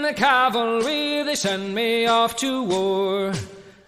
[0.00, 3.32] in the cavalry, they send me off to war.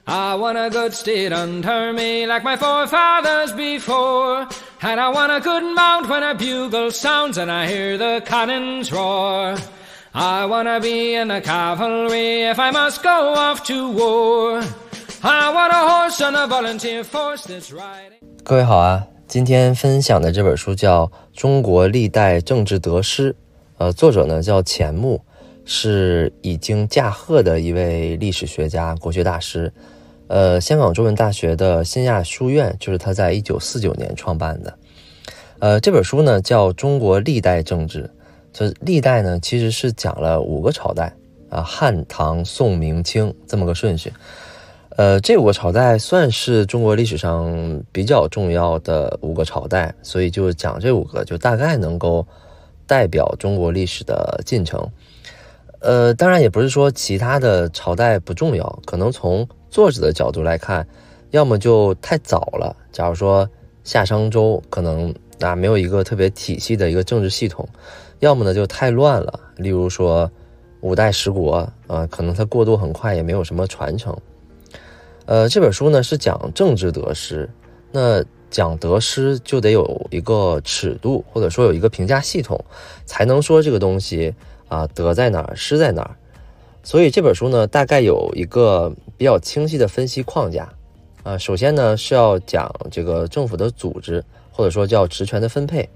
[0.07, 4.49] I want a good steed under me like my forefathers before.
[4.81, 8.91] And I want a good mount when a bugle sounds and I hear the cannons
[8.91, 9.57] roar.
[10.15, 14.63] I wanna be in the cavalry if I must go off to war.
[15.23, 18.19] I want a horse and a volunteer force that's riding.
[18.43, 23.33] 各位好啊，今天分享的这本书叫《中国历代政治得失》，
[23.77, 25.21] 呃，作者呢叫钱穆，
[25.66, 29.72] 是已经驾鹤的一位历史学家、国学大师。
[30.28, 34.78] 呃，香港中文大学的新亚书院就是他在一九四九年创办的。
[35.60, 38.04] 呃，这本书呢叫《中国历代政治》，
[38.52, 41.14] 这历代呢其实是讲了五个朝代
[41.50, 44.12] 啊，汉、唐、宋、明、清这么个顺序。
[44.96, 52.26] 呃，这五个朝代算是中国历史上比较重要的五个朝代，所以就讲这五个，就大概能够
[52.86, 54.88] 代表中国历史的进程。
[55.84, 60.88] 呃，当然也不是说其他的朝代不重要，可能从作者的角度来看，
[61.32, 62.74] 要么就太早了。
[62.94, 63.48] 假如说
[63.84, 67.68] 夏商周可能啊没有一个特别体系的一个政治系统，
[68.20, 69.38] 要么呢就太乱了。
[69.58, 70.32] 例如说
[70.80, 74.18] 五代十国啊，可能它过渡很快，也没有什么传承。
[75.26, 77.50] 呃，这本书呢是讲政治得失，
[77.92, 82.58] 那讲得失就得有一个尺度，或者说有一个评价系统，
[83.06, 84.34] 才能说这个东西
[84.74, 86.16] 啊得在哪儿，失在哪儿。
[86.82, 90.68] 所以这本书呢，大概有一个比较清晰的分析框架，
[91.22, 95.88] 啊，首先呢是要讲这个政府的组织，或者说叫职权的分配，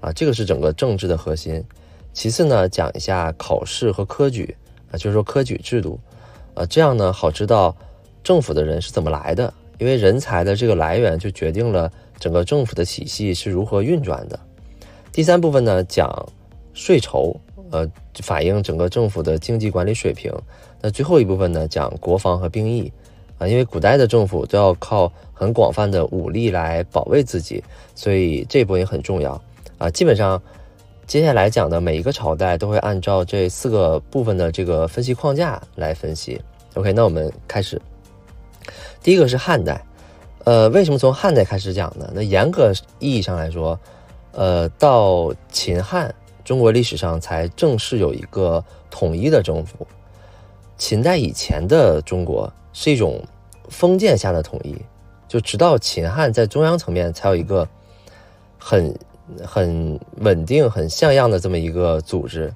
[0.00, 1.64] 啊，这个是整个政治的核心。
[2.12, 4.54] 其次呢，讲一下考试和科举，
[4.90, 5.98] 啊，就是说科举制度，
[6.52, 7.74] 啊，这样呢好知道
[8.22, 14.38] 政府的人是怎么来的，因为人才的这个来源就决定了整个政府的体系是如何运转的。
[15.12, 16.28] 第三部分呢，讲
[16.74, 17.34] 税筹。
[17.70, 17.86] 呃，
[18.22, 20.32] 反映整个政府的经济管理水平。
[20.80, 22.92] 那最后一部分呢，讲国防和兵役
[23.36, 27.62] 啊，因为古代的政府都要靠很广泛的武力来保卫自己，
[27.94, 29.40] 所以这部分也很重要
[29.76, 29.90] 啊。
[29.90, 30.40] 基本上，
[31.06, 36.40] 接下来讲的每一个朝代都会按照这四个部分的这个分析框架来分析。
[36.74, 37.80] OK，那我们开始。
[39.02, 39.84] 第一个是汉代，
[40.44, 42.10] 呃，为什么从汉代开始讲呢？
[42.14, 43.78] 那严格意义上来说，
[44.32, 46.14] 呃，到秦汉。
[46.48, 49.86] 中国历史上才正式有一个统一的政府。
[50.78, 53.22] 秦代以前的中国是一种
[53.68, 54.74] 封建下的统一，
[55.28, 57.68] 就直到秦汉在中央层面才有一个
[58.56, 58.98] 很
[59.44, 62.50] 很稳定、很像样的这么一个组织。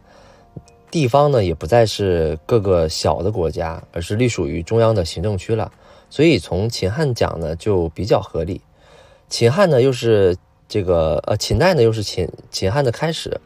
[0.90, 5.70] 地方呢也不再是各个小的国家，而是隶属于中央的行政区了。
[6.08, 8.62] 所以从秦汉讲呢就比较合理。
[9.28, 10.34] 秦汉呢又是
[10.66, 13.38] 这个呃秦代呢又是秦秦汉的开始。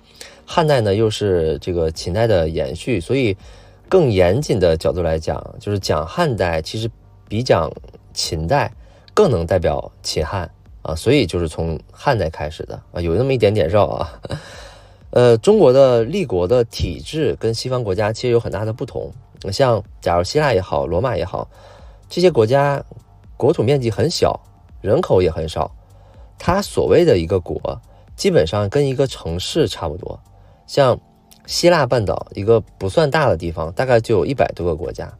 [0.46, 3.36] 汉代呢，又是这个秦代的延续，所以
[3.88, 6.88] 更严谨的角度来讲，就是讲汉代其实
[7.28, 7.70] 比讲
[8.14, 8.72] 秦代
[9.12, 10.48] 更能代表秦汉
[10.82, 14.20] 啊，所以就是从汉代开始的啊，有那么一点点绕啊。
[15.10, 19.10] 呃，中国的立国的体制跟西方国家其实有很大的不同，
[19.50, 21.48] 像假如希腊也好，罗马也好，
[22.08, 22.82] 这些国家
[23.36, 24.38] 国土面积很小，
[24.80, 25.70] 人口也很少，
[26.38, 27.80] 它所谓的一个国，
[28.14, 30.20] 基本上跟一个城市差不多。
[30.66, 30.98] 像
[31.46, 35.12] 希腊半岛一个不算大的地方，大概就有一百多个国家，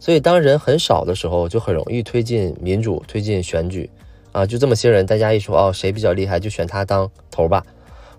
[0.00, 3.88] 所以当人很少的时候，就很容易推进民主、推进选举，
[4.32, 7.64] 啊，就这么些人，大家一说哦，谁比较厉害，就选他当头吧，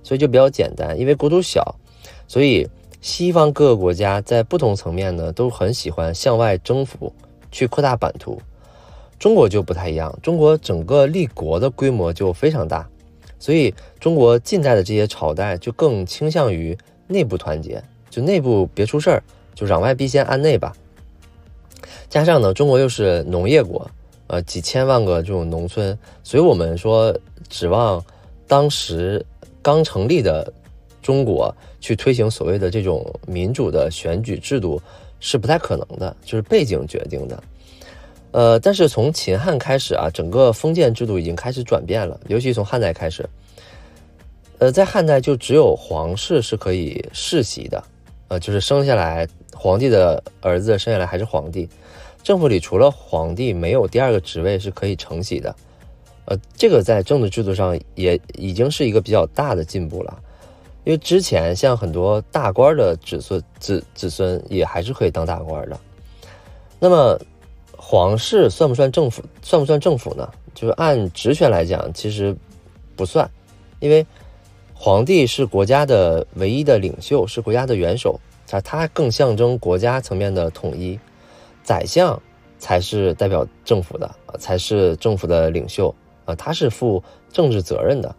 [0.03, 0.97] 所以就比较简单。
[0.97, 1.75] 因为国土小，
[2.28, 2.68] 所以
[3.01, 7.13] 西方各个国家在不同层面呢，都很喜欢向外征服，
[7.51, 8.41] 去扩大版图。
[9.19, 12.88] 中国就不太一样，中国整个立国的规模就非常大。
[13.39, 16.77] 所以，中国近代的这些朝代就更倾向于
[17.07, 19.23] 内部团结，就内部别出事儿，
[19.55, 20.75] 就攘外必先安内吧。
[22.09, 23.89] 加上呢，中国又是农业国，
[24.27, 27.17] 呃，几千万个这种农村，所以我们说
[27.47, 28.03] 指望
[28.45, 29.25] 当时
[29.61, 30.51] 刚成立的
[31.01, 34.81] 中国去推行所谓的这种民主的选举制度
[35.19, 37.42] 是不太可能的，就是背景决定的。
[38.31, 43.28] 呃，但是从秦汉开始啊，整个封建制度已经开始转变了，尤其从汉代开始。
[44.60, 47.84] 呃，在汉代就只有皇室是可以世袭的，
[48.28, 51.68] 呃，就是生下来皇帝的儿子生下来还是皇帝，
[52.22, 55.56] 政府里除了皇帝没有第二个职位是可以承袭的。
[56.26, 60.16] 呃，这个在政治制度上也已经是一个比较大的进步了，
[60.84, 65.80] 因为之前像很多大官的子孙子子孙也还是可以当大官的，
[66.80, 67.20] 那么。
[67.91, 69.24] 皇室算不算政府？
[69.41, 70.30] 算不算政府呢？
[70.53, 72.38] 就是按职权来讲，其实
[72.95, 73.27] 不算，
[73.80, 74.06] 因为
[74.75, 81.00] 皇帝是国家的唯一的领袖，是国家的元首他他更象征国家层面的统一，
[81.63, 82.21] 宰相
[82.59, 85.92] 才是代表政府的，才是政府的领袖
[86.25, 87.03] 啊，他是负
[87.33, 88.15] 政治责任的，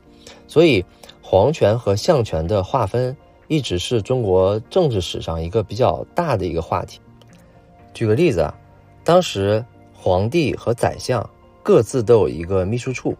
[0.48, 0.84] 所以
[1.22, 3.16] 皇权和相权的划分
[3.46, 6.98] 一直是中国政治史上一个比较大的一个话题。
[7.94, 8.52] 举个例子啊，
[9.10, 11.28] 当时皇帝和宰相
[11.64, 13.16] 各自都有一个秘书处，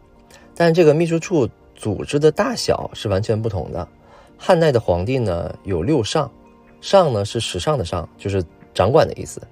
[0.55, 3.89] 但这个秘书处组织的大小是完全不同的。
[4.39, 6.31] 汉代的皇帝呢有六上。
[6.81, 8.41] 上呢是时尚的上，就是
[8.73, 9.43] 掌管的意思。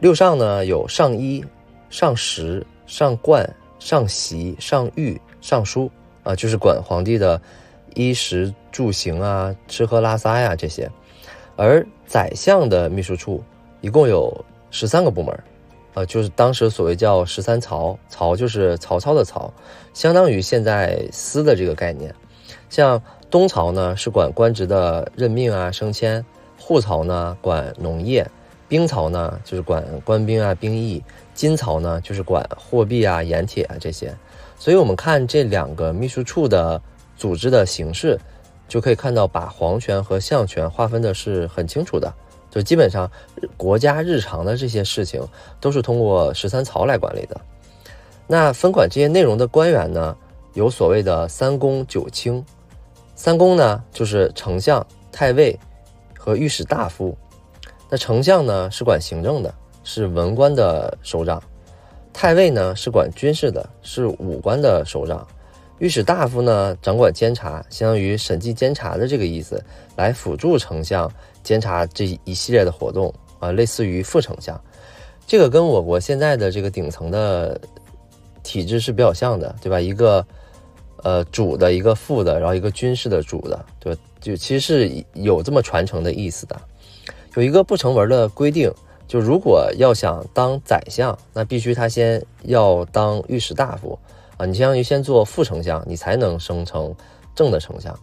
[0.00, 1.42] 六上呢有上衣、
[1.88, 5.90] 上食、上冠、上席、上御、上书
[6.22, 7.40] 啊，就是管皇帝的
[7.94, 10.90] 衣食住行啊、吃喝拉撒呀这些。
[11.56, 13.42] 而宰相的秘书处
[13.80, 15.34] 一共有十三个部门，
[15.94, 19.52] 呃，就是当时所谓叫十三曹，曹就是曹操的曹，
[19.92, 22.14] 相当于现在司的这个概念。
[22.68, 26.24] 像东曹呢是管官职的任命啊、升迁。
[26.62, 28.24] 户曹呢管农业，
[28.68, 31.02] 兵曹呢就是管官兵啊兵役，
[31.34, 34.14] 金曹呢就是管货币啊盐铁啊这些。
[34.56, 36.80] 所以，我们看这两个秘书处的
[37.16, 38.20] 组织的形式，
[38.68, 42.12] 就可以看到把皇权和相权划分的是很清楚的。
[42.50, 43.10] 就基本上
[43.56, 45.26] 国家日常的这些事情
[45.60, 47.40] 都是通过十三曹来管理的。
[48.26, 50.16] 那分管这些内容的官员呢，
[50.54, 52.44] 有所谓的三公九卿。
[53.14, 55.58] 三公呢就是丞相、太尉。
[56.22, 57.16] 和御史大夫，
[57.88, 61.40] 那丞相呢是管行政的，是文官的首长；
[62.12, 65.26] 太尉呢是管军事的，是武官的首长；
[65.78, 69.64] 御史大夫呢掌管监察，相当于审计监察的这个意思，
[69.96, 71.10] 来辅助丞相
[71.42, 74.60] 监察这一系列的活动啊，类似于副丞相。
[75.26, 77.60] 这个跟我国现在的这个顶层的
[78.42, 79.80] 体制是比较像的，对吧？
[79.80, 80.26] 一个
[81.04, 84.00] 呃主的，一个副的，然后一个军事的主的，对吧？
[84.20, 86.60] 就其实是有这么传承的意思的，
[87.36, 88.70] 有一个不成文的规定，
[89.06, 93.98] 就如果要想当宰相，那必须他先要当御史大夫
[94.36, 96.94] 啊，你相当于先做副丞相，你才能升成
[97.34, 97.98] 正的丞相。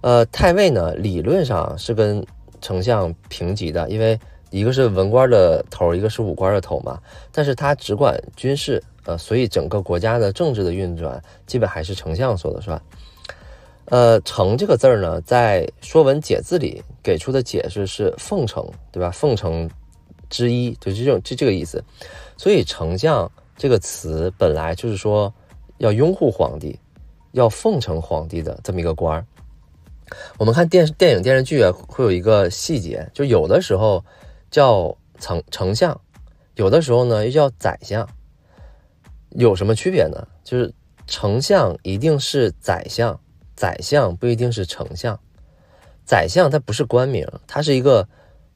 [0.00, 2.24] 呃，太尉呢，理论上是跟
[2.60, 4.18] 丞相平级的，因为
[4.50, 7.00] 一个是文官的头，一个是武官的头嘛，
[7.32, 12.80] 但是他只管军事，呃，所以整个国家的政治的运转，基本还是丞相说了算。
[13.86, 19.10] 呃，丞这个字儿呢，在《说文解字》里给出的解释是奉承，对吧？
[19.10, 19.68] 奉承
[20.28, 21.82] 之一，就这种就这个意思。
[22.36, 25.32] 所以，丞相这个词本来就是说
[25.78, 26.78] 要拥护皇帝，
[27.32, 29.24] 要奉承皇帝的这么一个官儿。
[30.38, 34.04] 我们看电视、电影、电视剧啊，会有一个细节，就有的时候
[34.50, 36.00] 叫丞丞相，
[36.54, 38.08] 有的时候呢又叫宰相，
[39.30, 40.26] 有什么区别呢？
[40.44, 40.72] 就是
[41.06, 43.18] 丞相一定是宰相。
[43.56, 45.18] 宰相不一定是丞相，
[46.04, 48.08] 宰相他不是官名，他是一个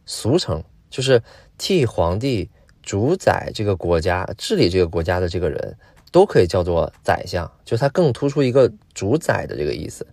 [0.06, 1.20] 俗称，就是
[1.58, 2.48] 替皇帝
[2.82, 5.76] 主宰这个国家、治理这个国家的这个人，
[6.12, 10.06] 都可以叫做宰相，就他更突出一个主宰的这个意思。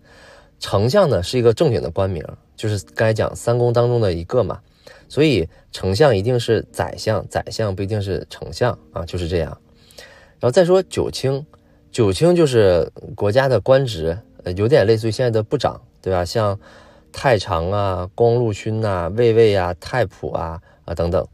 [0.59, 2.23] 丞相呢是一个正经的官名，
[2.55, 4.59] 就是刚才讲三公当中的一个嘛，
[5.07, 9.57] 所以丞相一定是宰相，宰相不一定是丞相啊，就是这样。
[10.39, 11.45] 然后再说九卿，
[11.91, 14.17] 九卿就是国家的官职。
[14.45, 16.23] 呃，有点类似于现在的部长，对吧？
[16.23, 16.57] 像
[17.11, 21.27] 太常啊、光禄勋呐、卫尉啊、太仆啊啊等等。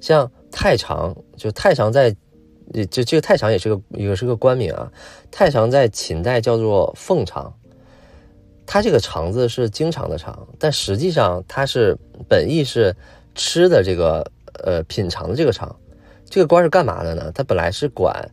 [0.00, 2.14] 像太常，就太常在，
[2.88, 4.92] 这这个太常也是个也是个官名啊。
[5.32, 7.52] 太常在秦代叫做奉常，
[8.66, 11.96] 他这个肠子是经常的肠，但实际上它是
[12.28, 12.94] 本意是
[13.34, 14.24] 吃的这个
[14.62, 15.74] 呃品尝的这个肠。
[16.24, 17.30] 这个官是干嘛的呢？
[17.34, 18.28] 他本来是管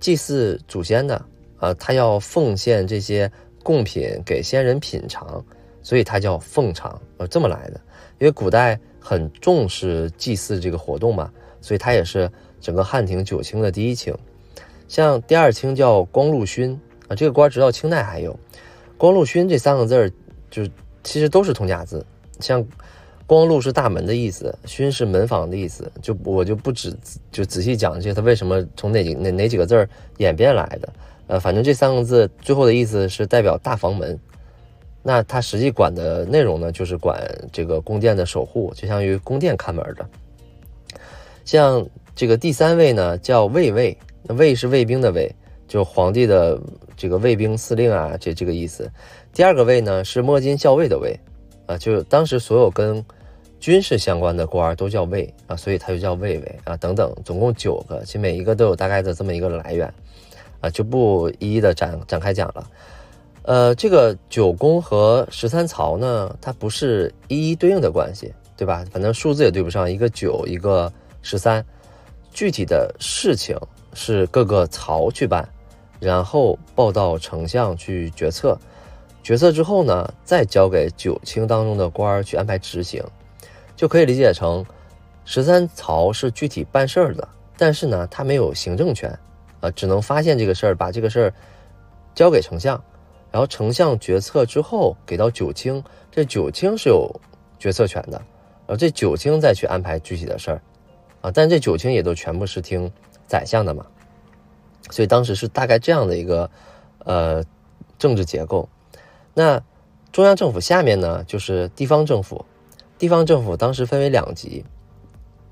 [0.00, 1.24] 祭祀祖先的
[1.58, 3.30] 啊，他要奉献这些。
[3.64, 5.42] 贡品给先人品尝，
[5.82, 7.80] 所以它叫奉尝，呃，这么来的。
[8.18, 14.12] 因为古代很重视祭祀这个活动嘛，所以它也是整个汉庭九卿的第一卿。
[14.86, 18.38] 像第二卿叫光禄勋啊，这个官直到清代还有。
[19.04, 20.10] 光禄勋这三个字儿，
[20.50, 20.62] 就
[21.02, 22.02] 其实都是通假字。
[22.40, 22.64] 像
[23.26, 26.96] 光禄是大门的意思，勋是门房的意思，就我就不只
[27.30, 30.88] 就仔细讲这些，它为什么从哪几哪哪几个字儿演变来的。
[31.26, 34.18] 呃，反正这三个字最后的意思是代表大房门，
[35.02, 40.08] 那他实际管的内容呢，就是管这个宫殿的守护，就相当于宫殿看门的。
[41.44, 45.30] 像这个第三位呢，叫卫尉，卫是卫兵的卫，
[45.66, 46.60] 就皇帝的
[46.96, 48.90] 这个卫兵司令啊，这这个意思。
[49.32, 51.18] 第二个卫呢是摸金校尉的尉，
[51.66, 53.04] 啊，就当时所有跟
[53.58, 59.92] 军事相关的官都叫尉啊，所以他就叫卫尉啊，等等，总共九个，其实每一个都有大概的这么一个来源。
[60.60, 62.70] 啊，就不一一的展展开讲了。
[63.42, 68.82] 呃，这个九宫和十三曹呢，它不是一一对应的关系对吧？
[68.90, 70.90] 反正数字也对不上，一个九，一个
[71.20, 71.62] 十三。
[72.32, 73.56] 具体的事情
[73.92, 75.46] 是各个曹去办，
[76.00, 78.58] 然后报到丞相去决策。
[79.22, 83.02] 决策之后呢，再交给九卿当中的官儿去安排执行，
[83.74, 84.62] 就可以理解成
[85.24, 89.18] 十三曹是具体办事儿的，但是呢，他没有行政权，
[89.60, 91.34] 啊，只能发现这个事儿，把这个事儿
[92.14, 92.78] 交给丞相，
[93.30, 97.10] 然后丞相决策之后给到九卿，这九卿是有
[97.58, 98.20] 决策权的，
[98.66, 100.60] 而这九卿再去安排具体的事儿，
[101.22, 102.92] 啊，但这九卿也都全部是听
[103.26, 103.86] 宰相的嘛，
[104.90, 106.50] 所以当时是大概这样的一个
[106.98, 107.44] 呃
[107.98, 108.68] 政治结构。
[109.34, 109.62] 那
[110.12, 112.44] 中央政府下面呢，就是地方政府。
[112.96, 114.64] 地方政府当时分为两级，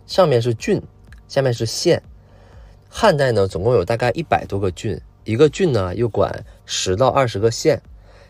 [0.07, 0.81] 上面是郡，
[1.27, 2.01] 下面是县。
[2.89, 7.83] 汉代呢，总共有大概一百多个郡，一个郡呢又管十到二十个县，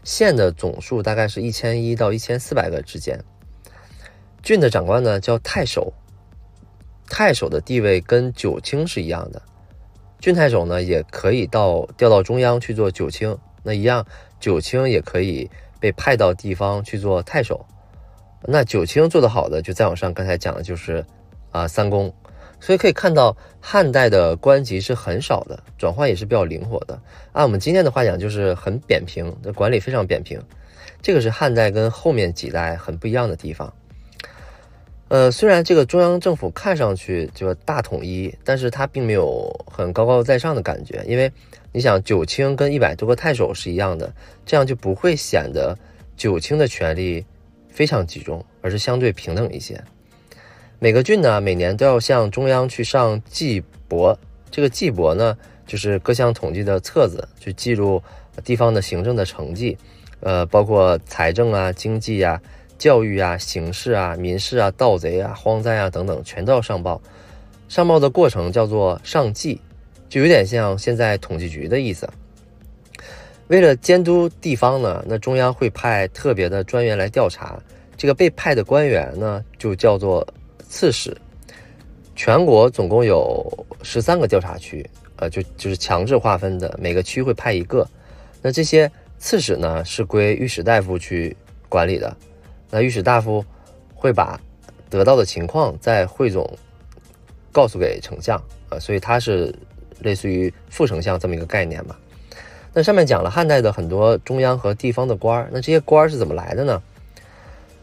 [0.03, 3.23] 县的总数大概是一千一到一千四百个之间。
[4.43, 5.93] 郡的长官呢叫太守，
[7.07, 9.43] 太守的地位跟九卿是一样的。
[10.23, 14.07] 郡太守呢也可以到调到中央去做九卿，那一样。
[14.39, 15.49] 九卿也可以
[15.79, 17.65] 被派到地方去做太守，
[18.43, 21.05] 那九卿做得好的，就再往上，刚才讲的就是
[21.53, 22.13] 啊三公，
[22.59, 27.01] 所以可以看到汉代的官级是很少的，转换也是比较灵活的。
[27.33, 30.41] 按我们今天的话讲，就是很扁平，的管理非常扁平。
[31.01, 33.73] 这个是汉代跟后面几代很不一样的地方。
[35.13, 41.31] 呃，虽然这个中央政府看上去就大统一，但是它并没有很高高在上的感觉，因为。
[41.75, 44.13] 你想九卿跟一百多个太守是一样的，
[44.45, 45.75] 这样就不会显得
[46.19, 47.25] 九卿的权力
[47.71, 49.83] 非常集中，而是相对平等一些。
[50.79, 54.15] 每个郡呢，每年都要向中央去上计簿，
[54.51, 55.35] 这个计簿呢，
[55.67, 58.03] 就是各项统计的册子，去记录
[58.45, 59.79] 地方的行政的成绩，
[60.21, 62.39] 呃，包括财政啊、经济啊、
[62.83, 67.01] 教育啊、刑事啊、民事啊、盗贼啊、荒灾啊等等，全都要上报。
[67.69, 69.61] 上报的过程叫做上计。
[70.09, 72.11] 就有点像现在统计局的意思。
[73.47, 77.57] 为了监督地方呢，那中央会派特别的专员来调查。
[77.97, 80.27] 这个被派的官员呢，就叫做
[80.69, 81.17] 刺史。
[82.17, 83.49] 全国总共有
[83.85, 84.85] 十三个调查区，
[85.15, 87.87] 呃，就就是强制划分的，每个区会派一个。
[88.43, 91.37] 那这些刺史呢，是归御史大夫去
[91.69, 92.17] 管理的。
[92.73, 93.45] 那御史大夫
[93.95, 94.41] 会把
[94.91, 96.59] 得到的情况再汇总
[97.53, 98.37] 告诉给丞相，
[98.69, 99.55] 啊，所以他是。
[100.01, 101.95] 类似于副丞相这么一个概念嘛？
[102.73, 106.83] 那上面讲了汉代的很多中央和地方的官儿，那这些官儿是怎么来的呢？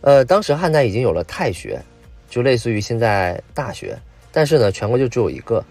[0.01, 1.81] 呃，当时汉代已经有了太学，
[2.29, 3.97] 就类似于现在大学，
[4.33, 5.63] 但是呢，全国就只有一个。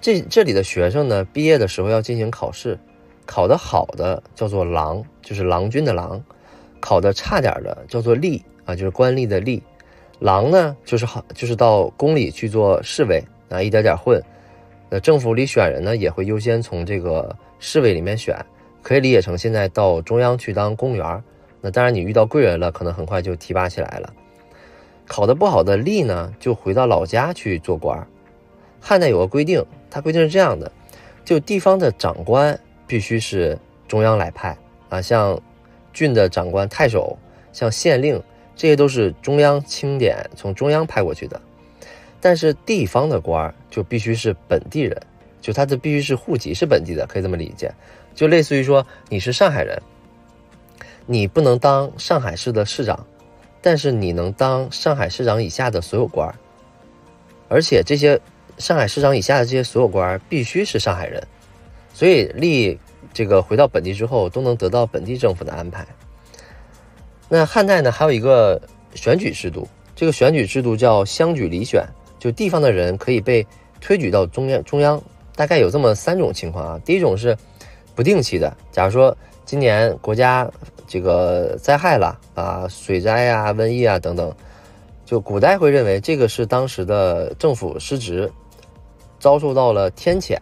[0.00, 2.78] 这这里的学生呢，毕业的时候要进行考试，
[3.26, 6.18] 考得好的叫做郎，就是郎君的郎；
[6.82, 9.62] 考得差点的叫做吏啊，就是官吏的吏。
[10.18, 14.20] 郎呢，就是好，就是到宫里去做侍卫啊，一点点混。
[14.90, 18.36] 那政府里选人呢，也会优先从这个侍卫里面选，
[18.82, 21.24] 可以理解成现在到中央去当公务员。
[21.60, 24.12] 那当然，你遇到贵人了，可能很快就提拔起来了。
[25.06, 28.06] 考得不好的吏呢，就回到老家去做官。
[28.80, 30.70] 汉代有个规定，它规定是这样的：
[31.24, 33.58] 就地方的长官必须是
[33.88, 34.56] 中央来派
[34.88, 35.40] 啊，像
[35.92, 37.18] 郡的长官太守，
[37.52, 38.22] 像县令，
[38.56, 41.40] 这些都是中央钦点从中央派过去的。
[42.20, 44.96] 但是地方的官就必须是本地人，
[45.40, 47.72] 就他的必须是户籍是本地的，可以这么理解，
[48.14, 49.82] 就类似于说你是上海人，
[51.04, 53.04] 你不能当上海市的市长，
[53.60, 56.32] 但是你能当上海市长以下的所有官，
[57.48, 58.20] 而且这些
[58.56, 61.20] 上海市长以下的这些所有官必须是上海人，
[61.92, 62.78] 所以立
[63.12, 65.86] 这个回到本地之后都能得到本地政府的安排。
[67.28, 68.60] 那汉代呢还有一个
[68.94, 71.86] 选举制度，这个选举制度叫乡举里选。
[72.18, 73.44] 就地方的人可以被
[73.80, 75.02] 推举到中央，中央
[75.34, 76.80] 大概有这么三种情况啊。
[76.84, 77.36] 第一种是
[77.96, 80.48] 不定期的，假如说今年国家
[80.86, 84.32] 这个灾害了啊，水灾啊、瘟疫啊等等，
[85.04, 88.30] 就古代会认为这个是当时的政府失职，
[89.18, 90.38] 遭受到了天谴，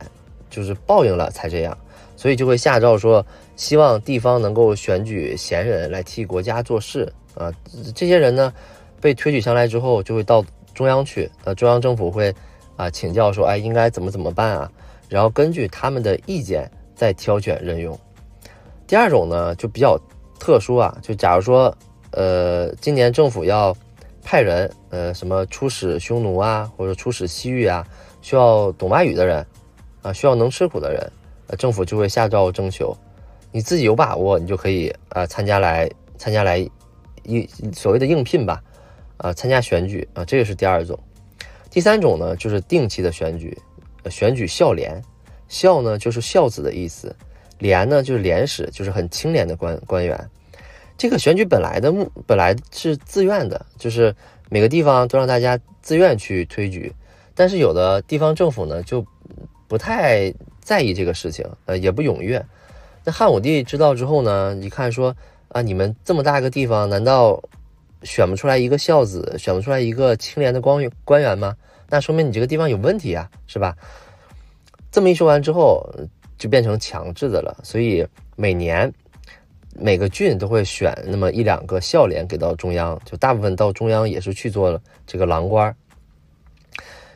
[0.51, 1.75] 就是报应了才这样，
[2.21, 3.25] 所以就会下诏说，
[3.57, 7.51] 希望地方能够选举贤人来替国家做事啊。
[7.95, 8.53] 这些人呢，
[9.01, 10.45] 被推举上来之后，就会到。
[10.73, 12.33] 中央去，呃，中央政府会
[12.77, 14.71] 啊请教说，哎，应该怎么怎么办啊？
[15.11, 17.99] 然后根据他们的意见再挑选任用。
[18.87, 20.01] 第二种呢就比较
[20.39, 21.77] 特殊啊，就假如说，
[22.13, 23.77] 呃，今年政府要
[24.23, 27.87] 派人，呃，什么出使匈奴啊，或者出使西域啊，
[28.23, 29.45] 需要懂外语的人，
[30.03, 31.13] 啊，需要能吃苦的人，
[31.59, 32.97] 政府就会下诏征求，
[33.53, 36.59] 你自己有把握，你就可以啊参加来参加来
[37.25, 38.63] 应所谓的应聘吧。
[39.17, 40.99] 啊，参加选举啊，这个是第二种。
[41.71, 43.55] 第三种呢，就是定期的选举，
[44.09, 44.99] 选举孝廉。
[45.47, 47.15] 孝呢就是孝子的意思，
[47.59, 50.19] 廉呢就是廉使，就是很清廉的官官员。
[50.97, 54.15] 这个选举本来的目本来是自愿的，就是
[54.49, 56.91] 每个地方都让大家自愿去推举。
[57.35, 59.05] 但是有的地方政府呢就
[59.69, 60.33] 不太
[60.71, 62.47] 在意这个事情，呃，也不踊跃。
[63.03, 65.13] 那汉武帝知道之后呢，一看说
[65.49, 67.43] 啊，你们这么大个地方，难道
[68.05, 71.57] 选不出来一个孝子，选不出来一个清廉的官员官员吗？
[71.89, 73.77] 那说明你这个地方有问题啊，是吧？
[74.93, 75.85] 这么一说完之后，
[76.39, 77.59] 就变成强制的了。
[77.65, 78.93] 所以每年
[79.75, 85.75] 每个郡都会选那么一两个孝廉给到中央，就大部分到中央也是去做这个郎官。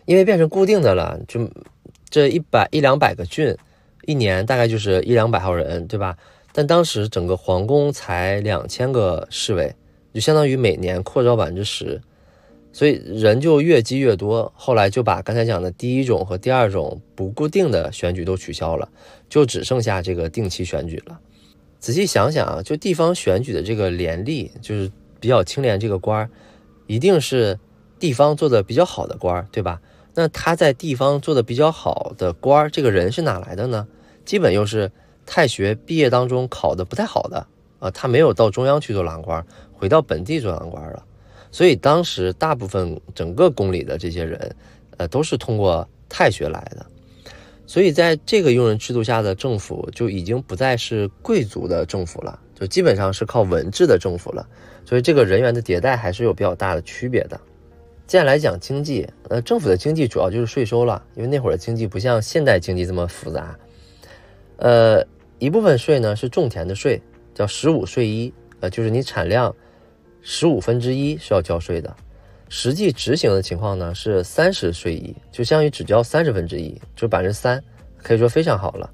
[0.06, 1.48] 因为变成固定的了，就
[2.14, 3.56] 这一百一两百个郡，
[4.06, 6.16] 一年大概就是一两百号人，对吧？
[6.52, 9.74] 但当时整个皇宫才两千个侍卫，
[10.12, 12.00] 就相当于每年扩招百分之十。
[12.72, 18.88] 所以人就越积越多，后来就把刚才讲的第一种和第二种不固定的选举都取消了，
[19.28, 21.18] 就只剩下这个定期选举了。
[21.80, 26.30] 仔细想想啊，就地方选举的这个廉吏，就是比较清廉这个官儿，
[26.86, 27.58] 一定是
[27.98, 29.80] 地方做的比较好的官儿，对吧？
[30.14, 33.86] 那他在地方做的比较好的官儿，这个人是哪来的呢？
[34.24, 34.90] 基本又是
[35.26, 37.46] 太学毕业当中考的不太好的
[37.80, 41.04] 啊，他没有到中央去做郎官，回到本地做郎官了。
[41.50, 44.56] 所以当时大部分整个宫里的这些人，
[44.96, 46.86] 呃，都是通过太学来的。
[47.66, 54.46] 所以在这个用人制度下的政府就已经不再是贵族的政府了，就基本上是靠文治的政府了。
[54.84, 57.40] 所以这个人员的迭代还是有比较大的区别的。
[58.06, 63.58] 接下来讲经济，呃，政府的经济主要就是税收了，因为那会儿的经济不像现代经济这么复杂。
[64.56, 65.04] 呃，
[65.38, 67.00] 一部分税呢是种田的税，
[67.34, 69.54] 叫十五税一，呃，就是你产量。
[70.26, 71.94] 十五分之一是要交税的，
[72.48, 77.62] 实际执行的情况呢是三十税一，就相当于只交三十分之一，就百分之三，
[78.02, 78.90] 可以说非常好了。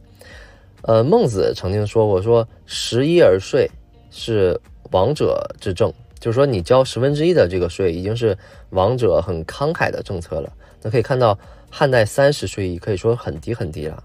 [0.82, 3.70] 呃，孟子曾经说过，说十一而税
[4.10, 8.36] 是王者之政，就是说你交十分之一的这个税，已经是
[8.68, 10.52] 王者很慷慨的政策了。
[10.82, 11.36] 那可以看到
[11.70, 14.04] 汉代三十税一可以说很低很低了。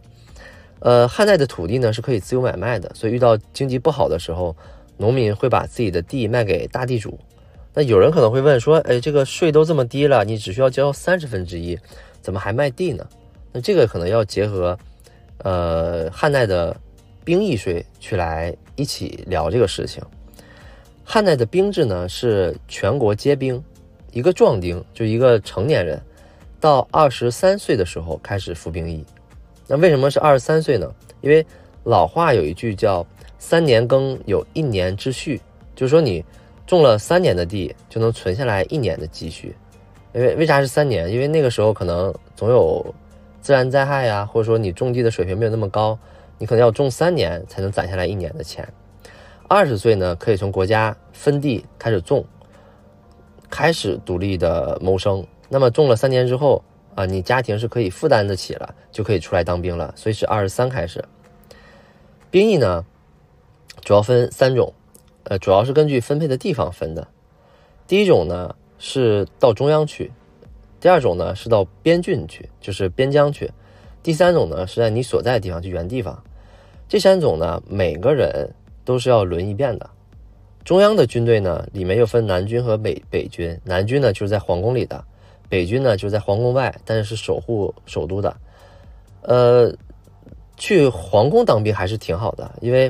[0.80, 4.56] 呃，汉代的土地呢是可以自由买卖的，所以遇到经济不好的时候。
[4.97, 7.19] 农民会把自己的地卖给大地主，
[7.73, 11.78] 那有人可能会问说：“哎，这个税都这么低了，你只需要交三十分之一，
[12.21, 13.06] 怎么还卖地呢？”
[13.51, 14.80] 那这个可能要结合，
[15.39, 16.73] 呃，汉代的
[17.25, 20.01] 兵役税去来一起聊这个事情。
[21.05, 23.63] 汉代的兵制呢是全国皆兵，
[24.11, 26.01] 一个壮丁就一个成年人，
[26.59, 29.05] 到二十三岁的时候开始服兵役。
[29.67, 30.91] 那为什么是二十三岁呢？
[31.21, 31.45] 因为
[31.83, 33.05] 老话有一句叫。
[33.37, 35.39] 三年耕有一年之序，
[35.75, 36.25] 就是说你
[36.65, 39.55] 种了三年的地，就能存下来一年的积蓄。
[40.15, 41.11] 因为为啥是三年？
[41.11, 42.95] 因为那个时候可能总有
[43.41, 45.95] 自然灾害呀，或者说你种地的水平没有那么高，
[46.39, 48.67] 你可能要种三年才能攒下来一年的钱。
[49.47, 52.25] 二十岁呢，可以从国家分地开始种，
[53.49, 55.25] 开始独立的谋生。
[55.49, 56.63] 那么种了三年之后
[56.95, 59.93] 啊，你家庭是可以负担得起了，就可以出来当兵了。
[59.95, 61.03] 所以是二十三开始。
[62.31, 62.86] 兵役呢？
[63.84, 64.73] 主要分三种，
[65.25, 67.08] 呃，主要是根据分配的地方分的。
[67.86, 70.12] 第一种呢是到中央去，
[70.79, 73.51] 第二种呢是到边郡去，就是边疆去，
[74.01, 76.23] 第三种呢是在你所在的地方，就原地方。
[76.89, 78.51] 这三种呢，每个人
[78.85, 79.89] 都是要轮一遍的。
[80.63, 85.03] 中央的军队呢，里面又分南军和北北军，南军呢就是在皇宫里的，
[85.49, 88.37] 北军呢就是在皇宫外，但是是守护首都的。
[89.23, 89.75] 呃，
[90.55, 92.89] 去皇宫当兵还是挺好的，因为。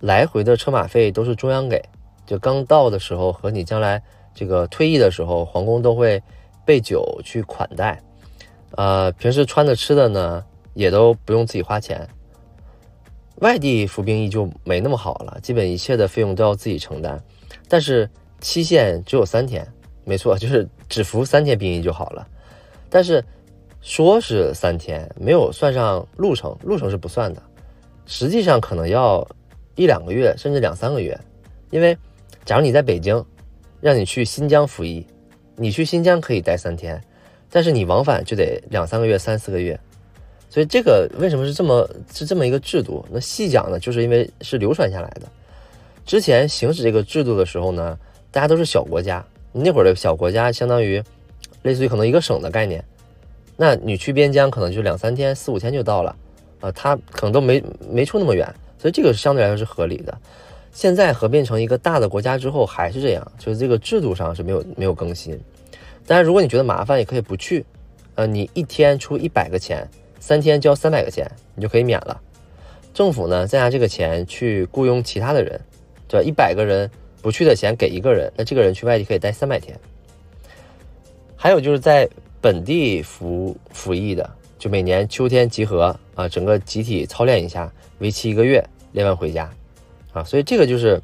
[0.00, 1.82] 来回的车马费都是中央给，
[2.24, 4.00] 就刚到的时候和你将来
[4.32, 6.22] 这个退役的时候，皇宫都会
[6.64, 8.00] 备酒去款待。
[8.76, 12.08] 呃，平时穿的吃的呢，也都不用自己花钱。
[13.40, 17.22] 外地服兵役就没那么好了，基本一切的费用都要自己承担。
[17.68, 18.08] 但是
[18.40, 19.66] 期限只有三天，
[20.04, 22.26] 没错， 就是只服三天兵役就好了。
[22.88, 23.24] 但是
[23.80, 27.42] 说是三天，没有算上路程，路程是不算的，
[28.06, 29.26] 实际上可能要。
[29.80, 31.16] 一两个月，甚至两三个月，
[31.70, 31.96] 因为，
[32.44, 33.24] 假如你在北京，
[33.80, 35.06] 让你去新疆服役，
[35.54, 37.00] 你去新疆可以待三天，
[37.48, 39.78] 但是你往返就得两三个月、三四个月，
[40.50, 43.04] 所以这个为什么是这么是这么一个制度？
[43.10, 45.22] 那细讲呢，就是因为是流传下来的。
[46.06, 47.98] 之前行使这个制度的时候呢，
[48.30, 51.02] 大家都是小国家，那会儿的小国家相当于
[51.62, 52.82] 类似于可能一个省的概念，
[53.56, 56.16] 那你去边疆可能就两三天、四五天就到了，
[56.60, 58.52] 啊，他可能都没没出那么远。
[58.78, 60.16] 所以这个相对来说是合理的，
[60.72, 65.38] 现在合并成一个大的国家之后还是这样，就是这个制度上是没有没有更新。
[66.06, 67.66] 但是，如果你觉得麻烦，也可以不去。
[68.14, 69.86] 呃，你一天出一百个钱，
[70.20, 72.20] 三天交三百个钱，你就可以免了。
[72.92, 75.60] 政府呢再拿这个钱去雇佣其他的人，
[76.08, 76.26] 对吧？
[76.26, 76.90] 一百个人
[77.22, 79.78] 不去的钱给一个人，那这个人去外地可以待三百天。
[81.36, 82.08] 还有就是在
[82.40, 84.28] 本地服服役的，
[84.58, 89.48] 就每年秋天集合啊，整个集体操练一下，为期一个月，练完回家。
[90.12, 91.00] 啊，所以这个就是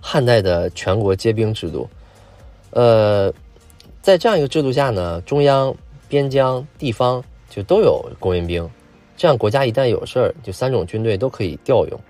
[0.00, 1.88] 汉代的全国皆兵制度。
[2.70, 3.32] 呃，
[4.00, 5.74] 在这样一个制度下呢，中央、
[6.08, 8.66] 边疆、地方就都有国民兵，
[9.14, 12.00] 这样国家一旦有事儿，就三种军队都可以调用。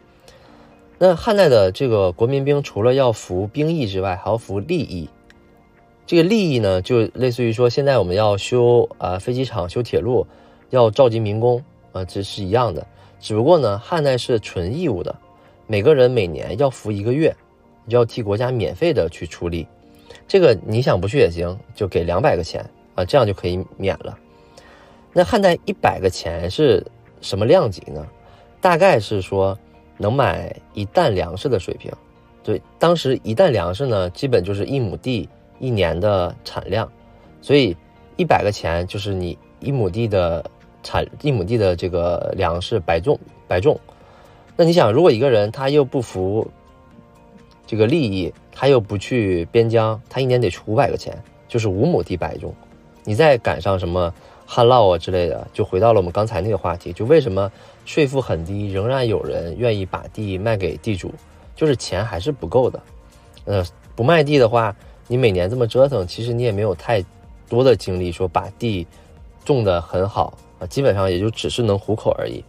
[0.98, 5.08] 那汉代的这个国民兵除了要服兵役之外，还要服利役。
[6.06, 10.24] 这个利益呢，就类似于说现在我们要修啊飞机场、修铁路，
[10.70, 12.86] 要召集民工啊，这是一样的。
[13.18, 15.12] 只不过呢，汉代是纯义务的。
[15.66, 17.34] 每个人每年要服一个月，
[17.88, 19.66] 要替国家免费的去出力，
[20.28, 24.16] 这个你想不去也行，就给两百个钱啊，这样就可以免了。
[25.12, 26.84] 那汉代一百个钱是
[27.20, 28.06] 什么量级呢？
[28.60, 29.58] 大概是说
[29.98, 31.92] 能买一担粮食的水平。
[32.42, 36.90] 对，当时一担粮食呢，基本就是一亩地一年的产量，
[37.40, 37.76] 所以
[38.16, 40.44] 一百个钱就是你一亩地的
[40.82, 43.78] 产一亩地的这个粮食百种百种。
[44.56, 46.46] 那你想，如果一个人他又不服
[47.66, 52.52] 这个利益，他又不去边疆，他一年得出五百个钱，就是五亩地百种。
[53.04, 54.12] 你再赶上什么
[54.54, 57.50] 旱涝啊之类的，就回到了我们刚才那个话题，就为什么
[57.86, 61.10] 税负很低，仍然有人愿意把地卖给地主，
[61.56, 62.78] 就是钱还是不够的。
[63.46, 63.64] 呃，
[63.96, 64.76] 不卖地的话，
[65.08, 67.02] 你每年这么折腾，其实你也没有太
[67.48, 68.86] 多的精力说把地
[69.42, 72.44] 种得很好啊，基本上也就只是能糊口而已。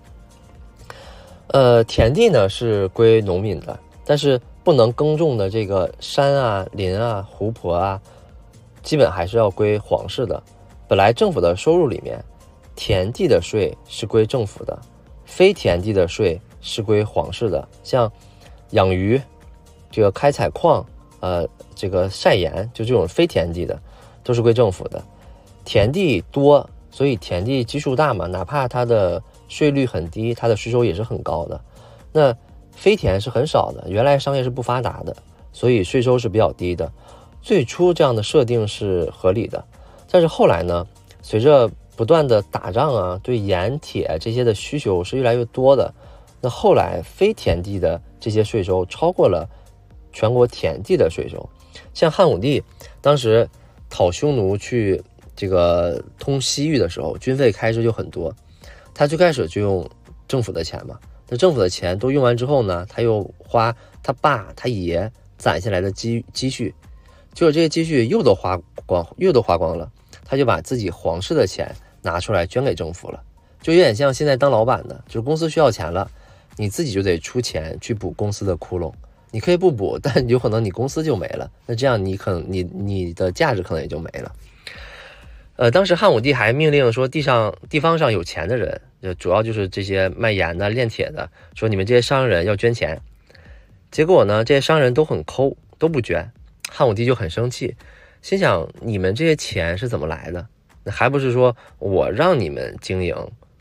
[1.54, 8.02] 呃，田地呢是归农民的，但是不能耕种的这个山啊、林啊、湖泊啊，
[8.82, 10.44] 基本还是要归皇室的。
[10.94, 12.24] 本来政府的收入里面，
[12.76, 14.80] 田地的税是归政府的，
[15.26, 17.68] 非田地的税是归皇室的。
[17.84, 18.12] 像
[18.74, 19.20] 养鱼、
[19.90, 20.86] 这个开采矿、
[21.20, 23.76] 呃，这个晒盐，就这种非田地的，
[24.24, 25.04] 都是归政府的。
[25.66, 29.20] 田地多，所以田地基数大嘛，哪怕它的。
[29.48, 31.60] 税率很低，它的税收也是很高的。
[32.12, 32.36] 那
[32.72, 35.16] 非田是很少的，原来商业是不发达的，
[35.52, 36.92] 所以税收是比较低的。
[37.42, 39.64] 最初这样的设定是合理的，
[40.14, 40.86] 但是后来呢，
[41.24, 45.92] 随着不断的打仗啊，对盐铁这些的需求是越来越多的。
[46.40, 49.50] 那后来非田地的这些税收超过了
[50.12, 51.50] 全国田地的税收。
[51.96, 52.62] 像汉武帝
[53.02, 53.50] 当时
[53.90, 55.02] 讨匈奴去
[55.36, 58.32] 这个通西域的时候，军费开支就很多。
[58.94, 59.90] 他最开始就用
[60.28, 66.72] 政府的钱嘛，那政府的钱都用完之后呢，他又花他爸他爷攒下来的积积蓄，
[67.34, 69.90] 结果这些积蓄又都花光，又都花光了，
[70.34, 73.22] 他就把自己皇室的钱拿出来捐给政府了，
[73.62, 76.10] 就有点像现在当老板的，就是公司需要钱了，
[76.58, 78.92] 你自己就得出钱去补公司的窟窿，
[79.30, 84.32] 你可以不补，但有可能你公司就没了，那这样你可能你你的价值可能也就没了。
[85.56, 93.00] 呃，当时汉武帝还命令说，地上地方上有钱的人，就主要就是这些卖盐的、炼铁的，说你们这些商人要捐钱。
[93.92, 96.32] 结果呢，这些商人都很抠，都不捐。
[96.72, 97.76] 汉武帝就很生气，
[98.24, 100.48] 心想：你们这些钱是怎么来的？
[100.88, 103.16] 还不是说我让你们经营，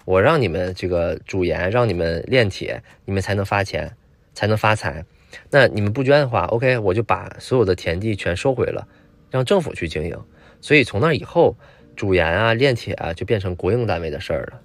[0.07, 3.94] 我让你们这个煮盐，让你们炼铁，你们才能发钱，
[4.33, 5.05] 才能发财。
[5.51, 8.88] 那你们不捐的话，OK，我就把所有的田地全收回了，
[9.31, 10.18] 让政府去经营。
[10.62, 11.55] 所以从那以后。
[11.94, 14.61] 主盐啊，炼铁啊，就变成国营单位的事儿了。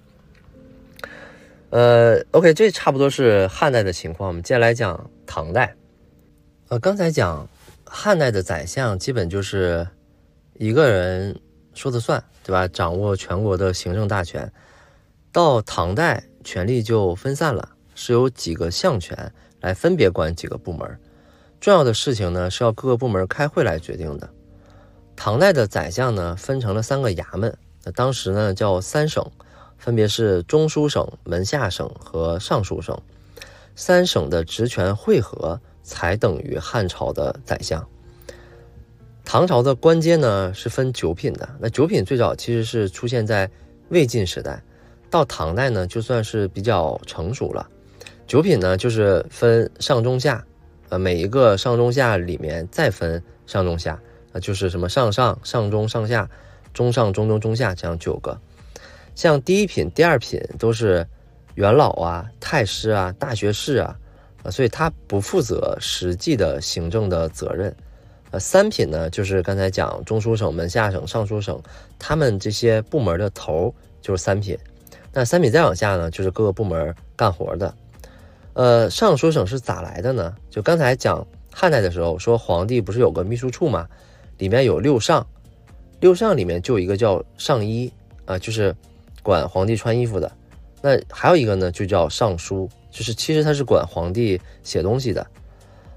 [1.68, 4.28] 呃，OK，这差不多是汉代的情况。
[4.28, 5.74] 我们接下来讲唐代。
[6.68, 7.46] 呃，刚才讲
[7.90, 9.86] 汉代的宰相基本就是
[10.54, 11.40] 一个人
[11.74, 12.68] 说的算，对吧？
[12.68, 14.50] 掌握全国的行政大权。
[15.32, 20.98] 到唐代，权力就分散了，是由几个相权来分别管几个部门。
[21.60, 24.28] 重要的事情呢，是要各个部门开会来决定的。
[25.16, 29.24] 唐代的宰相呢，分成了三个衙门，那当时呢叫三省，
[29.76, 32.96] 分别是中书省、门下省和尚书省。
[33.74, 37.82] 三省的职权汇合，才等于汉朝的宰相。
[39.24, 43.50] 唐朝的官阶呢是分九品的，那九品最早其实是出现在
[43.88, 44.62] 魏晋时代，
[45.08, 47.66] 到唐代呢就算是比较成熟了。
[48.26, 50.44] 九品呢就是分上中下，
[50.90, 53.98] 呃，每一个上中下里面再分上中下。
[54.30, 56.28] 啊，就是什么上上上中上下，
[56.74, 58.38] 中上中中中下这样九个，
[59.14, 61.06] 像第一品、第二品都是
[61.54, 63.96] 元老啊、太师啊、大学士啊，
[64.42, 67.74] 啊，所以他不负责实际的行政的责任。
[68.30, 71.58] 呃，三品呢，就是刚才讲中书省、门下省、尚书省，
[71.98, 74.58] 他们这些部门的头就是三品。
[75.12, 77.74] 那三品再往下呢，就是各个部门干活的。
[78.52, 80.34] 呃，尚书省是咋来的呢？
[80.50, 83.88] 就刚才讲汉代的时候，说皇帝不是有个秘书处嘛，
[84.36, 85.26] 里面有六尚，
[86.00, 87.90] 六尚里面就有一个叫尚衣
[88.26, 88.76] 啊，就是
[89.22, 90.30] 管皇帝穿衣服的。
[90.82, 92.68] 那还有一个呢，就叫尚书，
[92.98, 95.24] 就是其实他是管皇帝写东西的。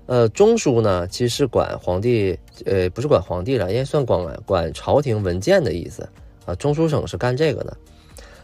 [0.06, 6.08] 呃，中书呢，其实是管皇帝，呃，不是管皇帝了，应该算管管朝廷文件的意思
[6.46, 6.54] 啊。
[6.54, 7.76] 中书省是干这个的。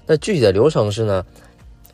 [0.07, 1.23] 那具体的流程是呢，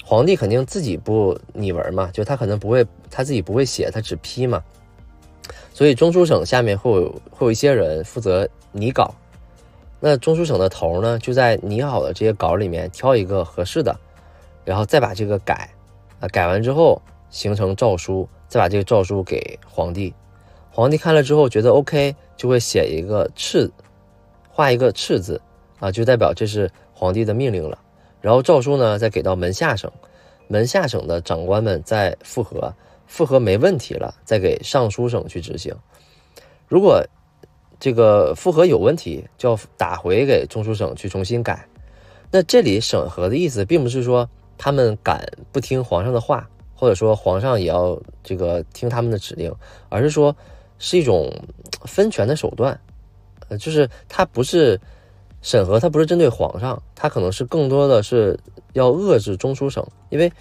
[0.06, 4.64] 皇帝肯定自己不拟文嘛，就他可能不会，他自己不会写，他只批嘛。
[5.74, 9.14] 所以中书省下面会有会有一些人负责拟稿。
[10.00, 13.94] 那中书省的头呢，就在拟好的这些稿里面挑一个合适的，
[14.64, 15.70] 然后再把这个改，
[16.30, 18.28] 改完之后形成诏书。
[18.48, 20.14] 再把这个诏书给皇帝，
[20.70, 23.68] 皇帝看了之后觉得 OK，就会写一个敕，
[24.48, 25.42] 画一个敕字，
[25.80, 27.80] 啊，就代表这是皇帝的命令了。
[28.22, 29.92] 然后诏书呢再给到门下省，
[30.48, 32.72] 门下省的长官们再复核，
[33.08, 35.76] 复核没问题了，再给尚书省去执行。
[36.68, 37.04] 如果
[37.80, 41.68] 这个复核有问题，就要打回给中书省去重新改。
[42.30, 46.50] 那这里审核的意思，并不是说他们敢不听皇上的话。
[46.76, 49.54] 或者说皇上也要这个听他们的指令，
[49.88, 50.36] 而是说
[50.80, 51.32] 是一种
[51.86, 52.78] 分权的手段，
[53.48, 54.82] 呃，就是他不是
[55.42, 58.38] 审核，他不是针对皇上，他可能是更多的是
[58.74, 60.34] 要遏制中书省，因为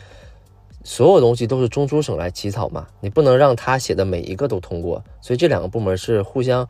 [0.83, 6.69] 所有东西都是中书省来起草嘛，你不能让他写的每一个都通过，所以这两个部门是互相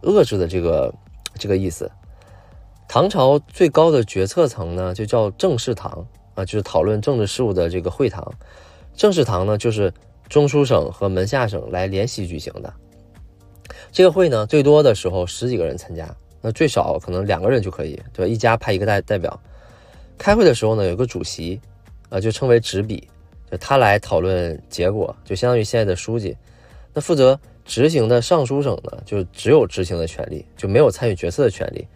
[0.00, 0.94] 遏制的这个
[1.38, 1.90] 这个意思。
[2.88, 8.32] 唐朝最高的决策层呢，就叫政事堂啊，就是讨论政治事务的这个会堂。
[8.94, 9.92] 正式堂呢，就是
[10.28, 12.72] 中书省和门下省来联席举行的。
[13.90, 18.32] 这个会呢，最多的时候十几个人参加，那最少可能两个人就可以，对吧？
[18.32, 19.38] 一家派一个代代表。
[20.16, 21.60] 开会的时候呢，有个主席，
[22.08, 23.08] 啊，就称为执笔，
[23.50, 26.36] 就他来讨论结果，就相当于现在的书记。
[26.92, 31.86] 那负责执行的尚书省呢，就只有执行的权利，就没有参与决策的权利。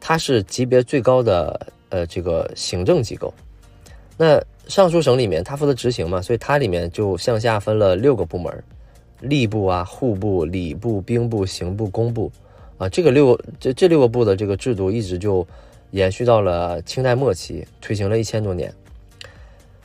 [0.00, 3.32] 他是级别最高的呃这个行政机构。
[4.16, 8.64] 那尚书省里面，他负责执行嘛，所以它里面就向下分了六个部门，
[9.22, 12.30] 吏部啊、户部、礼部、兵部、刑部、工部，
[12.78, 15.46] 啊，这个六这这六个部的这个制度一直就
[15.90, 18.72] 延续到了清代末期，推行了一千多年。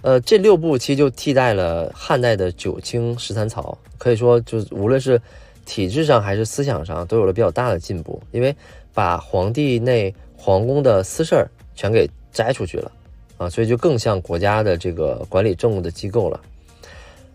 [0.02, 5.22] 呃，这六部其实就替代了汉代的九卿十三曹，可以说就无论是
[5.66, 8.56] 体制上还是思想上都有了比较大的进步，因为
[8.94, 12.92] 把皇帝内皇宫的私事儿全给摘出去了。
[13.38, 16.42] 啊，所以就更像国家的这个管理政务的机构了。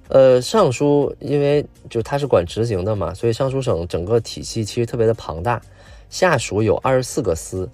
[0.09, 5.59] 呃，尚书因为就他是管执行的嘛，所以尚书省整个体系其实特别的庞大，
[6.11, 7.67] 下属有二十四个司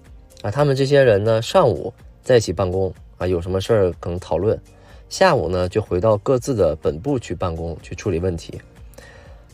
[0.42, 0.50] 啊。
[0.52, 4.56] 他们这些人呢，上午在一起办公啊，有什么事儿可能讨论，
[5.08, 8.60] 下午呢就回到各自的本部去办公去处理问题。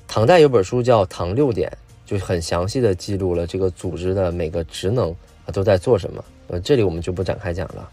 [0.07, 1.67] 唐代有本书叫《唐六典》，
[2.11, 5.11] 就很详细的记录了这个组织的每个职能
[5.47, 6.23] 啊都在做什么。
[6.49, 7.89] 呃，这里我们就不展开讲了。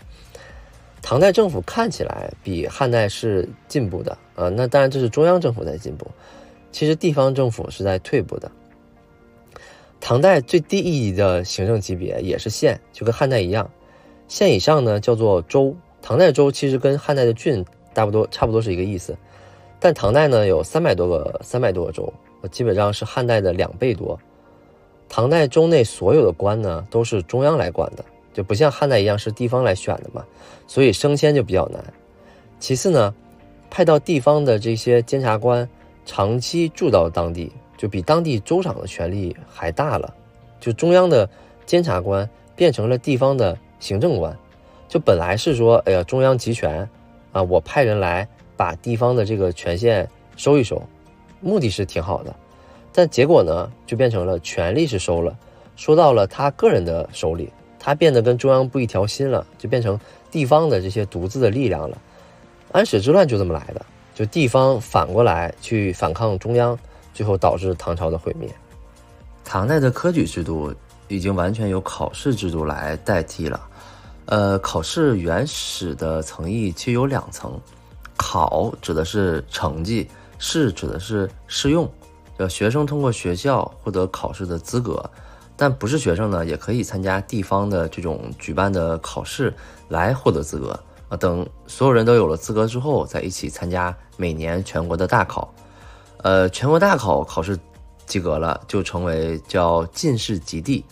[1.01, 6.07] 唐代政府看起来比汉代是进步的啊，那当然这是中央政府在进步，
[6.71, 8.49] 其实地方政府是在退步的。
[9.99, 13.69] 唐代最低一级的行政级别也是县，就跟汉代一样，
[14.27, 15.75] 县以上呢叫做州。
[16.01, 19.17] 唐代州其实跟汉代的郡差不多，差不多是一个意思，
[19.79, 22.13] 但唐代呢有三百多个，三百多个州，
[22.51, 24.19] 基本上是汉代的两倍多。
[25.09, 28.03] 唐代州内所有的官呢都是中央来管的。
[28.33, 30.25] 就不像汉代一样是地方来选的嘛，
[30.67, 31.81] 所以升迁就比较难。
[32.59, 33.13] 其次呢，
[33.69, 35.67] 派到地方的这些监察官
[36.05, 40.13] 长期住到当地，就比当地州长的权力还大了。
[40.59, 41.29] 就中央的
[41.65, 44.37] 监察官变成了地方的行政官，
[44.87, 46.87] 就本来是说，哎呀，中央集权
[47.31, 50.81] 啊，我派人来把地方的这个权限收一收，
[51.41, 52.33] 目的是挺好的，
[52.93, 55.37] 但结果呢，就变成了权力是收了，
[55.75, 57.49] 收到了他个人的手里。
[57.85, 59.99] 他变得跟中央不一条心了，就变成
[60.31, 61.97] 地方的这些独自的力量了。
[62.71, 66.79] 安史之乱就这么来的，就地方反过来去反抗中央，
[67.13, 68.49] 最后导致唐朝的毁灭。
[69.43, 70.73] 唐代的科举制度
[71.09, 73.59] 已经完全由考试制度来代替了。
[74.27, 77.59] 呃，考试原始的层义其实有两层，
[78.15, 81.87] 考指的是成绩，试指的是试用，
[82.37, 85.03] 要学生通过学校获得考试的资格。
[85.63, 89.53] 但不是学生呢，也可以参加地方的这种举办的考试
[89.87, 95.53] 来获得资格啊，等所有人都有了资格之后，再一起参加每年全国的大考。
[96.17, 97.57] 呃，全国大考考试
[98.05, 100.83] 及格了，就成为叫进士及第，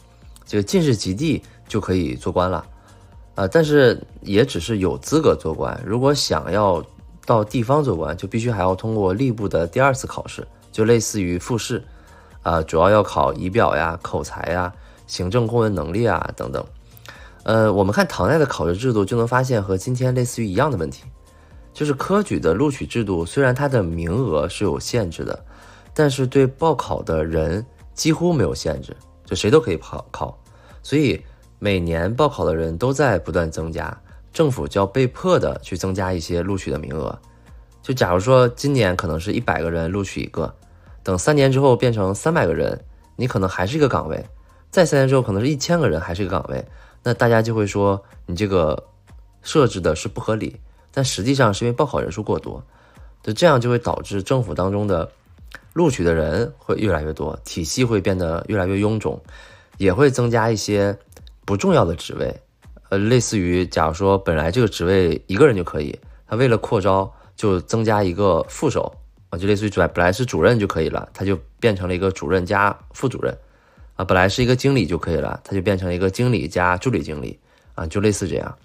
[0.45, 2.65] 这个进士及第就可以做官了。
[3.35, 6.81] 啊，但是也只是有资格做官，如果想要
[7.25, 11.83] 到地方做官，就必须还要通过吏部的第二次考试，就类似于复试。
[12.43, 14.73] 啊，主要要考仪表呀、口才呀、
[15.07, 16.65] 行政公文能力啊等等。
[17.43, 21.03] 呃，我们看唐代的考试制度，就能发现和今天类似于一样的问题，
[21.73, 25.43] 就是科举的录取制度，虽然它的名额是有限制的，
[25.93, 30.37] 但是对报考的人几乎没有限制，就谁都可以考考。
[30.83, 31.19] 所以
[31.57, 33.95] 每年报考的人都在不断增加，
[34.31, 37.17] 政府就要被迫的去增加一些录取的名额。
[37.81, 40.53] 就假如说今年可能是一百个人录取一个，
[41.03, 42.83] 等三年之后变成三百个人，
[43.15, 44.17] 你可能还是一个岗位；
[44.69, 46.63] 再三年之后可能是一千个人，还是一个岗位。
[47.03, 48.83] 那大家就会说你这个
[49.41, 50.59] 设置的是不合理，
[50.91, 52.63] 但实际上是因为报考人数过多，
[53.23, 55.09] 就这样就会导致政府当中的
[55.73, 59.19] 录取的人会越来越多，体系会变得越来越臃肿，
[59.77, 60.95] 也会增加一些
[61.45, 62.39] 不重要的职位，
[62.89, 68.93] 呃，类似于假如说本来这个职位一个人就可以，他为了扩招就增加一个副手
[69.31, 73.35] 啊，就类似于主本来是主任就可以了，他就变成了一个主任加副主任。
[73.95, 77.39] 啊，本来是一个经理就可以了，他就变成了一个经理加助理经理，
[77.75, 78.57] 啊，就类似这样。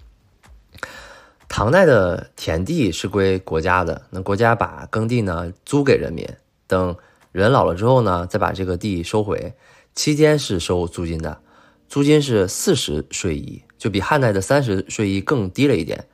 [1.49, 6.27] 唐代的田地是归国家的，那国家把耕地呢租给人民，
[6.67, 6.95] 等
[7.31, 9.53] 人老了之后呢，再把这个地收回，
[9.95, 11.39] 期间是收租金的，
[11.87, 16.05] 租金是四十税一，就比汉代的三十税一更低了一点。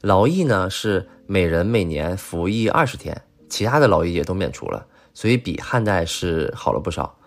[0.00, 7.18] 劳役呢是每人每年服役二十天，其他的劳役也都免除了，所以比汉代是好了不少。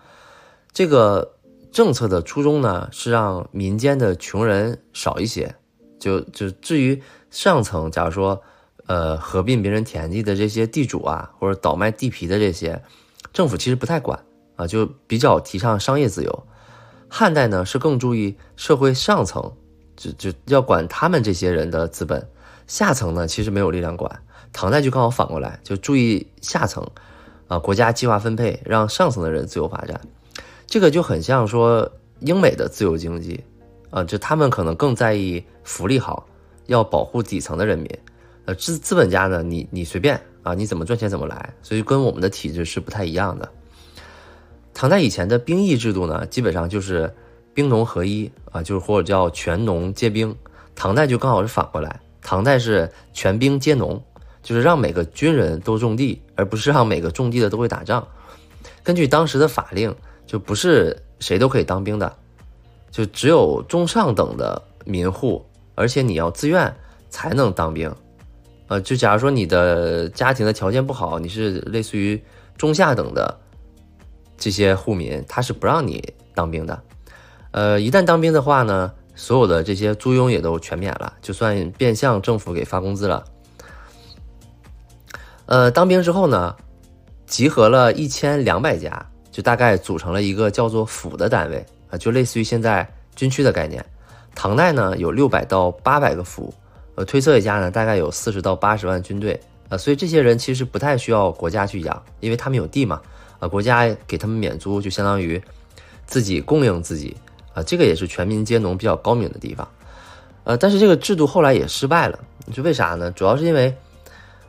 [0.71, 1.33] 这个。
[1.71, 5.55] 政策的初衷呢，是让民间的穷人少一些，
[5.97, 8.41] 就就至于上层，假如说，
[8.87, 12.83] 呃，合并别人田地的这些地主啊，或者倒卖地皮的这些，
[13.31, 14.21] 政府其实不太管
[14.57, 16.47] 啊，就比较提倡商业自由。
[17.07, 19.53] 汉代呢是更注意社会上层，
[19.95, 22.29] 就就要管他们这些人的资本，
[22.67, 24.21] 下层呢其实没有力量管。
[24.53, 26.85] 唐代就刚好反过来，就注意下层，
[27.47, 29.99] 啊，国家计划分配，让上层的人自由发展。
[30.67, 33.43] 这个就很像说英美的自由经济，
[33.89, 36.25] 啊，就他们可能更在意福利好，
[36.67, 37.89] 要保护底层的人民，
[38.45, 43.49] 呃，资资本家呢，你你随便啊，你怎么赚钱怎么来，所以跟我们的体制是不太一样的。
[44.73, 47.13] 唐代以前的兵役制度呢，基本上就是
[47.53, 50.35] 兵农合一啊，就是或者叫全农皆兵。
[50.73, 54.01] 唐代就刚好是反过来，唐代是全兵皆农，
[54.43, 58.07] 就是让每个军人都种地，而不是让每个种地的都会打仗。
[58.83, 59.95] 根据当时的法令。
[60.27, 62.15] 就不是谁都可以当兵的，
[62.89, 66.73] 就只有中上等的民户，而且你要自愿
[67.09, 67.93] 才能当兵。
[68.69, 72.23] 呃，就假如说你的家庭的条件不好，你是类似于
[72.55, 73.41] 中下等的
[74.37, 76.81] 这些户民，他是不让你当兵的。
[77.51, 83.25] 呃，一旦当兵的话呢，所有的这些租庸也都全免了，就算变相政府给发工资了。
[85.51, 86.55] 呃，当兵之后呢，
[87.27, 89.05] 集合了一千两百家。
[89.31, 92.85] 就大概组成了一个叫做府的单位啊，就类似于现在
[93.15, 93.83] 军区的概念。
[94.35, 96.53] 唐代呢有六百到八百个府，
[96.95, 103.01] 呃，推测一下呢，大概有四十到八十万军队啊，所以这些人其实不太需要国家去养，因为他们有地嘛，
[103.39, 105.41] 啊，国家给他们免租，就相当于
[106.05, 107.15] 自己供应自己
[107.53, 109.65] 啊，这个也是全民皆农比较高明的地方。
[110.43, 112.19] 呃，但是这个制度后来也失败了，
[112.51, 113.09] 就为啥呢？
[113.11, 113.73] 主要是因为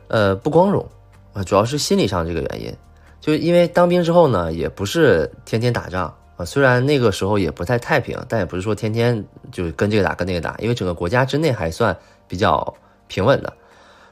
[0.07, 0.85] 呃不光荣
[1.33, 2.75] 啊，主要是心理上这个原因。
[3.19, 12.73] 就因为当兵之后呢，也不是天天打仗啊，虽然那个时候也不太太平，但也不是说天天就跟这个打跟那个打，因为整个国家之内还算比较
[13.07, 13.53] 平稳的。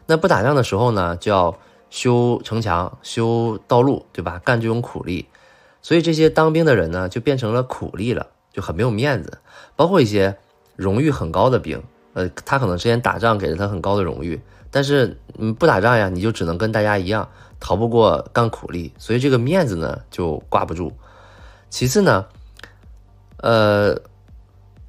[0.06, 1.54] 那不打仗的时候呢，就要
[1.90, 4.42] 修城墙、修道路，对吧？
[4.46, 5.28] 干这种苦力，
[5.82, 9.40] 所以这些当兵的人呢，就变成了苦力了，就很没有面子。
[9.76, 10.38] 包括一些
[10.78, 14.40] 荣誉很高的兵，呃，他可能之前打仗给了他很高的荣誉，
[14.72, 17.30] 但是嗯不打仗呀，你就只能跟大家一样。
[17.64, 20.92] 逃不过干苦力，所以这个面子呢就挂不住。
[21.70, 22.26] 其次呢，
[23.38, 23.96] 呃，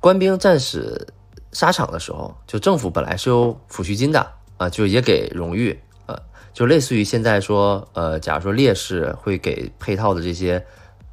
[0.00, 1.06] 官兵战死
[1.52, 4.26] 沙场的时候，就政府本来是有抚恤金的
[4.56, 6.18] 啊，就也给荣誉，呃，
[6.54, 10.64] 就类似于现在说，呃，假如说烈士会给配套的这些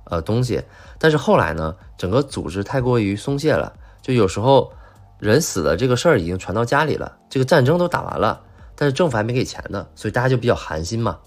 [0.05, 0.63] 呃东西，
[0.97, 4.71] 但是后来呢，整个组织太过于松懈了，就有时候
[5.19, 8.41] 人死了这个事儿已经传到家里了，这个战争都打完了，
[8.79, 11.17] 但是政府还没给钱呢，所以大家就比较寒心嘛。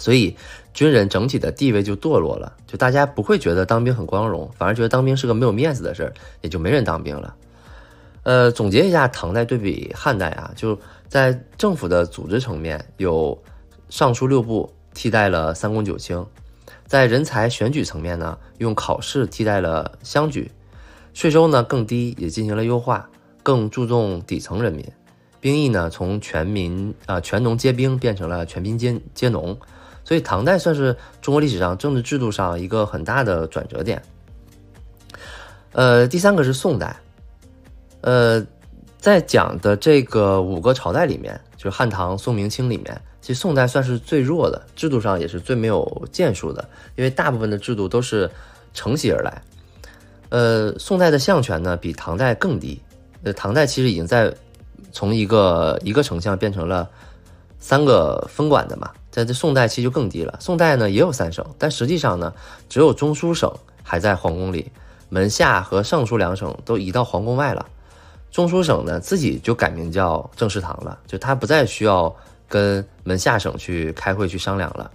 [0.00, 0.36] 所以，
[0.72, 7.32] 军人整体的地位就堕落了，就大家不会觉得当兵很光荣，反而觉得当兵是个没有面子的事儿，也就没人当兵了。
[8.24, 13.40] 呃，总结一下唐代对比汉代啊，就在政府的组织层面，有
[13.88, 16.24] 尚书六部替代了三公九卿；
[16.88, 20.50] 在人才选举层面呢，用考试替代了乡举；
[21.12, 23.08] 税收呢更低，也进行了优化，
[23.44, 24.84] 更注重底层人民；
[25.44, 29.54] 兵役呢从全民啊全农皆兵变成了全民皆皆农。
[30.02, 34.02] 所以唐代算是中国历史上政治制度上一个很大的转折点。
[35.72, 36.96] 呃，第三个是宋代。
[38.00, 38.42] 呃，
[38.96, 46.66] 在讲的这个五个朝代里面，就是汉唐宋明清里面，其实宋代算是最弱的，制度上也是最没有建树的，
[46.96, 48.30] 因为大部分的制度都是
[48.72, 49.42] 承袭而来。
[50.30, 52.80] 呃，宋代的相权呢比唐代更低，
[53.24, 54.34] 呃，唐代其实已经在
[54.94, 56.88] 从一个一个丞相变成了
[57.58, 60.38] 三个分管的嘛，在这宋代其实就更低了。
[60.40, 62.32] 宋代呢也有三省，但实际上呢，
[62.68, 64.70] 只有中书省还在皇宫里，
[65.08, 67.66] 门下和尚书两省都移到皇宫外了。
[68.30, 72.14] 中书省呢，自己就改名叫政事堂了，就他不再需要
[72.48, 74.90] 跟门下省去开会去商量了。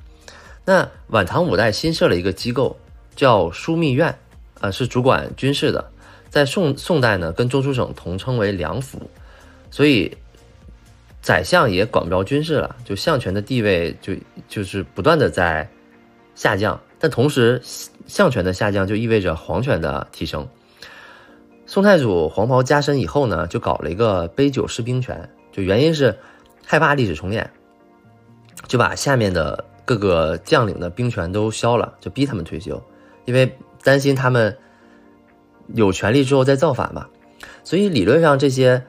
[0.64, 2.78] 那晚唐五代新设了一个机构，
[3.16, 4.18] 叫枢密院，
[4.62, 5.84] 呃，是主管军事的。
[6.30, 9.02] 在宋宋代呢，跟中书省同称为两府，
[9.72, 10.16] 所以
[11.22, 14.14] 宰相也管不着军事了，就相权的地位就
[14.48, 15.70] 就是不断的在
[16.36, 16.80] 下降。
[17.00, 17.62] 但同时，
[18.08, 20.48] 相权的下降就意味着皇权的提升。
[21.66, 26.18] 宋太祖黄袍加身以后呢，就搞了一个杯酒释兵权，就原因是
[26.66, 27.50] 害怕历史重演，
[28.68, 32.82] 就把下面的各个将领的兵权都削了，就逼他们退休，
[33.26, 34.58] 因为担心他们
[35.76, 37.08] 有权利之后再造反嘛。
[37.64, 38.84] 所以理论上这些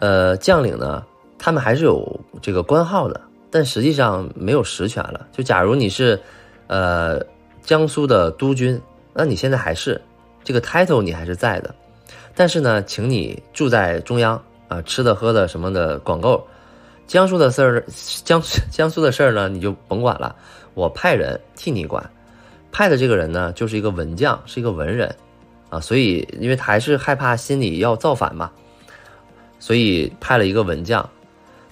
[0.00, 1.04] 呃将领呢，
[1.38, 3.20] 他们还是有这个官号的，
[3.50, 5.26] 但实际上没有实权了。
[5.30, 6.20] 就假如你是
[6.66, 7.20] 呃
[7.62, 8.80] 江苏的督军，
[9.14, 10.00] 那你现在还是
[10.42, 11.72] 这个 title 你还是在的。
[12.34, 16.44] 但是呢，请你住在中央啊，吃的喝的什么的管够。
[17.06, 17.84] 江苏的事儿，
[18.24, 18.40] 江
[18.70, 20.34] 江苏的事儿呢，你就甭管了，
[20.74, 22.08] 我派人替你管。
[22.70, 25.12] 派的这个人呢，就是一个文将，是一个文人
[25.70, 28.48] 啊，所以因为他还是害怕心里要造反嘛，
[29.60, 31.08] 所以派了一个文将。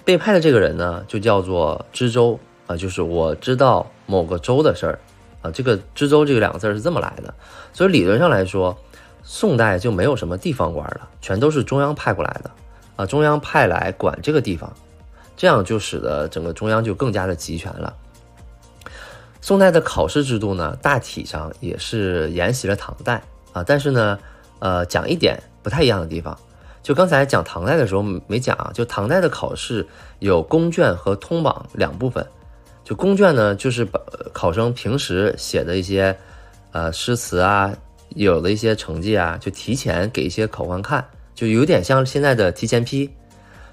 [0.05, 4.99] 被派的这个人呢，就叫做知州啊，就是我知道某个州的事儿
[5.41, 7.33] 啊，这个知州这个两个字是这么来的。
[7.73, 8.77] 所以理论上来说。
[9.21, 12.49] 宋代就没有什么地方官了，全都是中央派过来的，
[12.95, 14.73] 啊，中央派来管这个地方，
[15.37, 17.93] 这样就使得整个中央就更加的集权了。
[19.39, 23.21] 宋代的考试制度呢，大体上也是沿袭了唐代
[23.53, 24.17] 啊，但是呢，
[24.57, 26.35] 呃，讲一点不太一样的地方，
[26.81, 29.85] 就刚才讲唐代的时候没讲啊，就唐代的考试
[30.19, 32.25] 有公卷和通榜两部分，
[32.83, 33.99] 就公卷呢，就是把
[34.33, 36.15] 考生平时写的一些
[36.71, 37.73] 呃诗词啊。
[38.15, 43.07] 有的一些成绩啊，就提前给一些考官看，就有点像现在的提前批，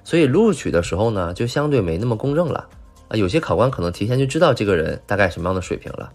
[0.05, 2.69] 所以录取的时候呢，就相对没那么公正了
[3.09, 3.17] 啊。
[3.17, 6.13] 有些考官可能提前就知道这个人大概什么样的水平了。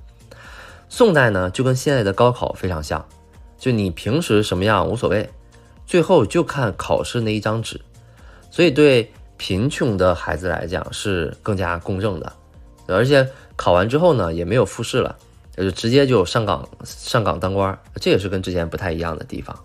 [0.87, 3.03] 宋代呢，就跟现在的高考非常像，
[3.57, 5.27] 就你平时什么样无所谓，
[5.85, 7.79] 最后就看考试那一张纸，
[8.49, 12.31] 所以对贫穷的孩子来讲是更加公正的，
[12.87, 15.15] 而且考完之后呢，也没有复试了。
[15.57, 19.55] 就直接就上岗上岗当官，这也是跟之前不太一样的地方。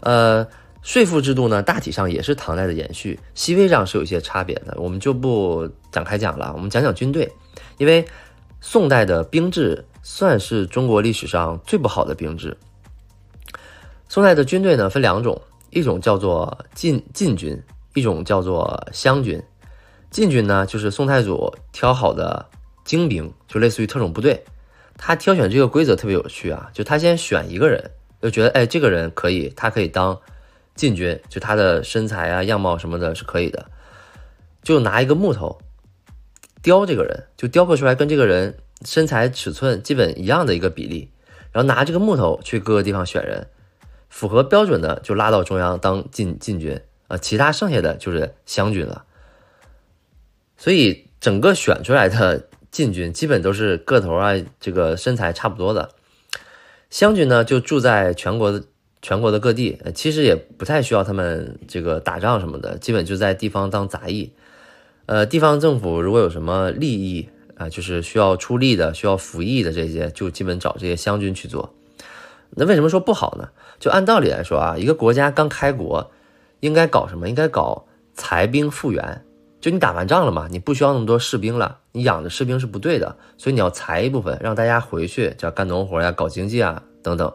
[0.00, 0.46] 呃，
[0.80, 6.52] 税赋制度呢，大体上也是唐代的延续，细微上是有一些差别的，我们就不展开讲了。
[6.54, 7.30] 我们讲讲军队，
[7.78, 8.02] 因为
[8.60, 12.56] 宋代的兵制算是中国历史上最不好的兵制。
[14.12, 15.40] 宋代的军队呢分两种，
[15.70, 17.58] 一种叫做禁禁军，
[17.94, 19.42] 一种叫做湘军。
[20.10, 22.46] 禁军呢就是宋太祖挑好的
[22.84, 24.44] 精兵，就类似于特种部队。
[24.98, 27.90] 他挑选这个规则特别有趣啊，就他先选一个人，
[28.20, 30.20] 就觉得哎这个人可以，他可以当
[30.74, 33.64] 禁军，就他的身材啊、样貌什么的是可以的，
[34.62, 35.58] 就拿一个木头
[36.60, 41.10] 雕这个人，就雕刻出来跟这个人身材尺寸基本一样的一个比例，
[41.50, 43.46] 然后拿这个木头去各个地方选人，
[44.12, 49.04] 符合标准的就拉到中央当禁禁军啊，其他剩下的就是湘军了，
[50.56, 52.46] 所以整个选出来的。
[52.72, 55.90] 禁军基本都是个头啊，这个身材差不多的。
[56.88, 58.64] 湘军呢，就住在全国的
[59.02, 64.32] 全国的各地，其实也不太需要他们这个打仗什么的，基本就在地方当杂役。
[65.04, 71.74] 呃，地方政府如果有什么利益啊，就是需要出力的、需要服役的这些，就基本找这些湘军去做。
[72.56, 73.50] 那为什么说不好呢？
[73.82, 76.08] 就按道理来说啊，一个国家刚开国，
[76.60, 77.28] 应该搞什么？
[77.28, 79.24] 应该搞裁兵复员。
[79.60, 87.32] 就你打完仗了嘛，你不需要那么多士兵了，你养的士兵是不对的，所以你要裁一部分，让大家回去，叫干农活呀、搞经济啊等等。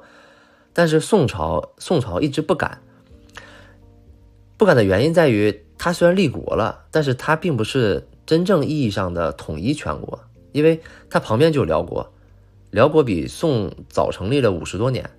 [0.72, 2.82] 但是宋朝，宋朝一直不敢，
[4.56, 10.18] 不敢的原因在于，他虽然立国了，但是他并不是真正意义上的统一全国，
[10.54, 12.10] 因为他旁边就有辽国，
[12.72, 15.10] 辽国比宋早成立了五十多年，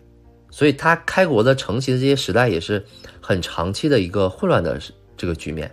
[0.51, 2.85] 所以他开国的承袭的这些时代也是
[3.21, 4.81] 很长期的一个混乱的
[5.17, 5.71] 这个局面。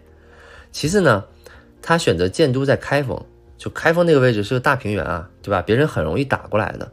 [0.71, 1.23] 其次呢，
[1.81, 3.25] 他选择建都在开封，
[3.57, 5.61] 就开封那个位置是个大平原啊，对吧？
[5.61, 6.91] 别人很容易打过来的。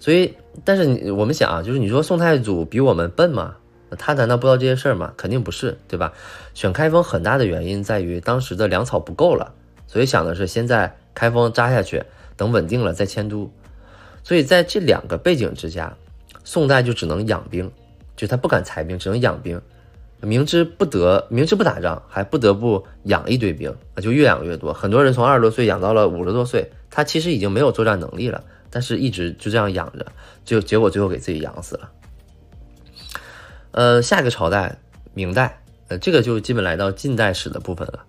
[0.00, 0.34] 所以，
[0.64, 3.56] 但是你我们想啊，就是你说宋太祖比我们笨吗？
[3.96, 5.12] 他难道不知道这些事儿吗？
[5.16, 6.12] 肯定不是，对吧？
[6.52, 9.54] 选开封很大的原因在于当时的粮草不够了，
[9.86, 12.02] 所以想的是先在开封扎下去，
[12.36, 13.50] 等稳定了再迁都。
[14.22, 15.96] 所以在这两个背景之下，
[16.44, 17.68] 宋代就只能养兵，
[18.14, 19.60] 就他不敢裁兵，只能养兵。
[20.20, 24.72] 明知不得，明知不打仗，还不得不养一堆兵，啊，就越养越多。
[24.72, 30.06] 很多人从二十多岁养到了五十多岁，他其实已经没有作战能力了，但是一直就这样养着，
[30.44, 31.90] 就结果最后给自己养死了。
[33.72, 34.78] 呃，下一个朝代，
[35.12, 38.04] 明代，呃，这个就基本来到近代史的部分了。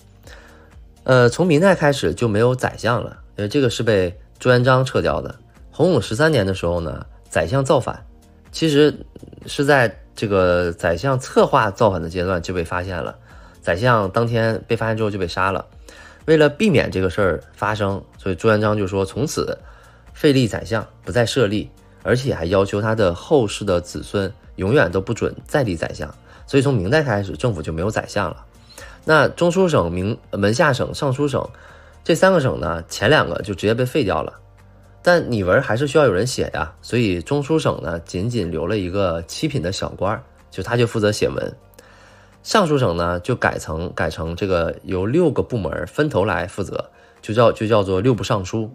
[1.04, 5.36] 呃，从明代开始就没有宰相了，因为这个是被朱元璋撤掉的。
[5.70, 8.06] 洪武十三年的时候呢，宰相造反，
[8.56, 8.98] 其实
[9.46, 13.14] 是在这个宰相策划造反的阶段就被发现了，
[13.62, 15.66] 宰相当天被发现之后就被杀了。
[16.24, 19.58] 为了避免这个事儿发生，所以朱元璋就说从此
[20.14, 21.70] 废立宰相，不再设立，
[22.02, 24.32] 而且还要求他的后世的子孙。
[24.56, 26.16] 永远都不准再立宰相，
[26.48, 28.46] 所以从明代开始，政府就没有宰相了。
[29.04, 31.46] 那中书省、明门下省、尚书省
[32.06, 34.32] 这三个省呢，前两个就直接被废掉了。
[35.06, 41.56] 但拟文还是需要有人写呀，所以中书省呢，仅仅留了一个七品的小官，就他就负责写文。
[42.42, 46.90] 尚书省呢，就改成改成这个由六个部门分头来负责，
[47.22, 48.68] 就叫就叫做六部尚书。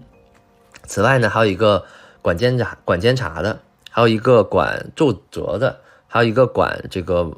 [0.84, 1.84] 此外呢，还有一个
[2.22, 3.58] 管监察管监察的。
[3.92, 7.28] 还有一个管奏折的，还有一个管这个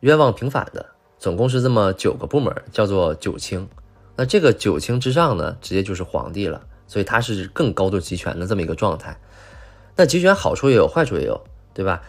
[0.00, 0.84] 冤枉平反的，
[1.18, 3.66] 总共是这么九个部门，叫做九卿。
[4.14, 6.60] 那这个九卿之上呢，直接就是皇帝了，
[6.94, 9.18] 所以它是更高度集权的这么一个状态。
[9.96, 11.42] 那集权好处也有，坏处也有，
[11.72, 12.02] 对吧？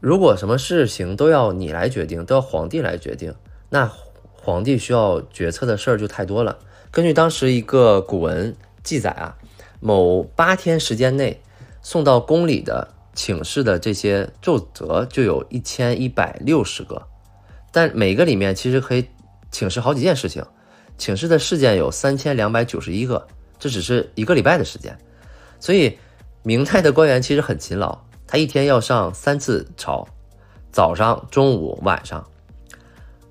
[0.00, 3.32] 如果什么事情都要你来决定，都要皇帝来决定，
[3.70, 3.88] 那
[4.32, 6.58] 皇帝需要决策的事儿就太多了。
[6.90, 9.38] 根据当时一个古文记载啊，
[9.78, 11.40] 某八天时间内。
[11.84, 17.08] 送到宫里的请示的这些奏折就有一千一百六十个，
[17.72, 19.08] 但每个里面其实可以
[19.50, 20.44] 请示好几件事情，
[20.96, 23.26] 请示的事件有三千两百九十一个，
[23.62, 24.98] 这只是一个礼拜的时间。
[25.60, 25.96] 所以
[26.42, 27.96] 明代的官员其实很勤劳，
[28.26, 30.04] 他一天要上三次朝，
[30.72, 32.26] 早上、中午、晚上。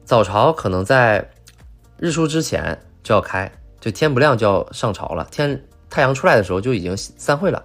[0.06, 1.30] 早朝可能在
[1.98, 3.52] 日出之前就要开，
[3.82, 7.62] 就天不亮就要上朝了，天太阳出来的时候就已经散会了。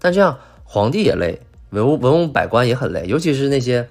[0.00, 1.40] 但这样，皇帝也累，
[1.70, 3.88] 文武文武百官也很累，尤其是那些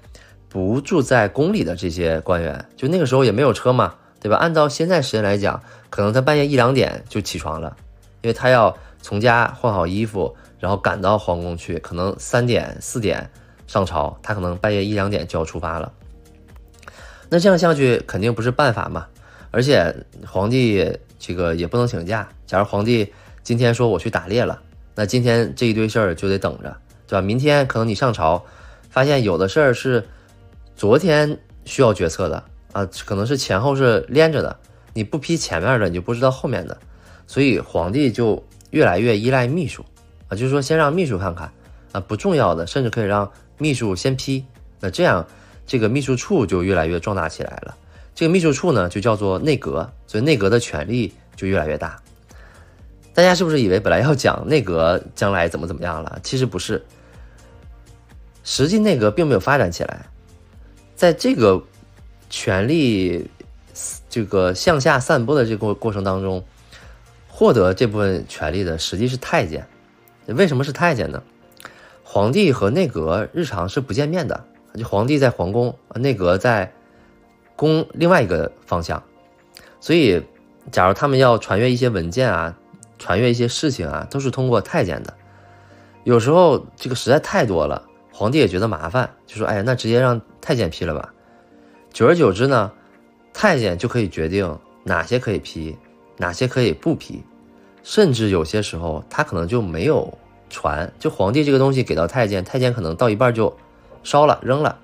[0.49, 4.35] 不住在宫里的这些官员，就那个时候也没有车嘛，对吧？
[4.35, 7.77] 按照现在时间来讲，可能他半夜一两点就起床了，
[8.21, 13.29] 因为他要从家换好衣服，然后赶到皇宫去，可能三点四点
[13.67, 15.91] 上朝，他可能半夜一两点就要出发了。
[17.29, 19.07] 那这样下去肯定不是办法嘛，
[19.51, 19.95] 而且
[20.27, 22.27] 皇帝这个也不能请假。
[22.45, 24.61] 假如皇帝今天说我去打猎了。
[24.93, 26.75] 那今天这一堆事儿就得等着，
[27.07, 27.21] 对吧？
[27.21, 28.43] 明天可能你上朝，
[28.89, 30.05] 发现有的事儿是
[30.75, 32.43] 昨天需要决策的
[32.73, 34.59] 啊，可能是前后是连着的，
[34.93, 36.77] 你不批前面的，你就不知道后面的，
[37.31, 39.85] 所以皇帝就越来越依赖秘书
[40.27, 41.49] 啊，就是说先让秘书看看
[41.93, 44.43] 啊，不重要的甚至可以让秘书先批，
[44.81, 45.25] 那这样
[45.65, 47.73] 这个秘书处就越来越壮大起来了。
[48.13, 51.97] 这个秘书处呢，就叫做内阁，所以内阁的权力就越来越大。
[53.13, 56.19] 大家是不是以为本来要讲内阁将来怎么怎么样了？
[56.23, 56.83] 其实不是，
[58.43, 60.05] 实际内阁并没有发展起来，
[60.97, 61.63] 在这个
[62.29, 63.25] 权力
[64.09, 66.43] 这个向下散播的这个过程当中，
[67.41, 69.67] 获得这部分权力的实际是太监。
[70.27, 71.23] 为什么是太监呢？
[72.03, 76.71] 皇帝和内阁日常是不见面的，就皇帝在皇宫，内阁在
[77.55, 79.01] 宫另外一个方向，
[79.79, 80.23] 所以
[80.71, 82.55] 假如他们要传阅一些文件啊。
[82.99, 85.11] 传阅一些事情啊，都是通过太监的。
[86.03, 91.11] 有时候这个实在太多了，皇帝也觉得麻烦，就说：“哎呀，那直接让太监批了吧。”
[91.91, 92.71] 久而久之呢，
[93.33, 95.75] 太监就可以决定哪些可以批，
[96.17, 97.23] 哪些可以不批，
[97.83, 100.17] 甚至有些时候他可能就没有
[100.49, 100.91] 传。
[100.99, 103.55] 就皇帝这个东西给到太监，太监可能到一半就
[104.03, 104.77] 烧了扔了。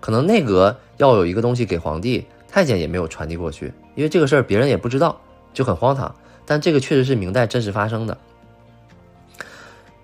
[0.00, 5.20] 可能内阁要有一个东西给皇帝，太监也没有传递过去，因为这个事儿别人也不知道，
[5.52, 6.14] 就很荒唐。
[6.46, 8.16] 但这个确实是明代真实发生的，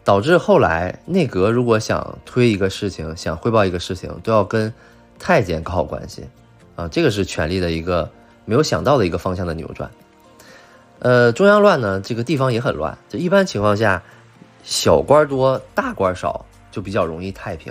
[0.03, 4.71] 导致后来内阁如果想推一个事情、想汇报一个事情，都要跟
[5.19, 6.25] 太监搞好关系。
[6.77, 8.11] 啊，这个是权力的一个
[8.45, 9.89] 没有想到的一个方向的扭转。
[11.05, 12.97] 呃，中央乱呢，这个地方也很乱。
[13.11, 14.03] 就一般情况下，
[14.63, 17.71] 小官多，大官少，就比较容易太平；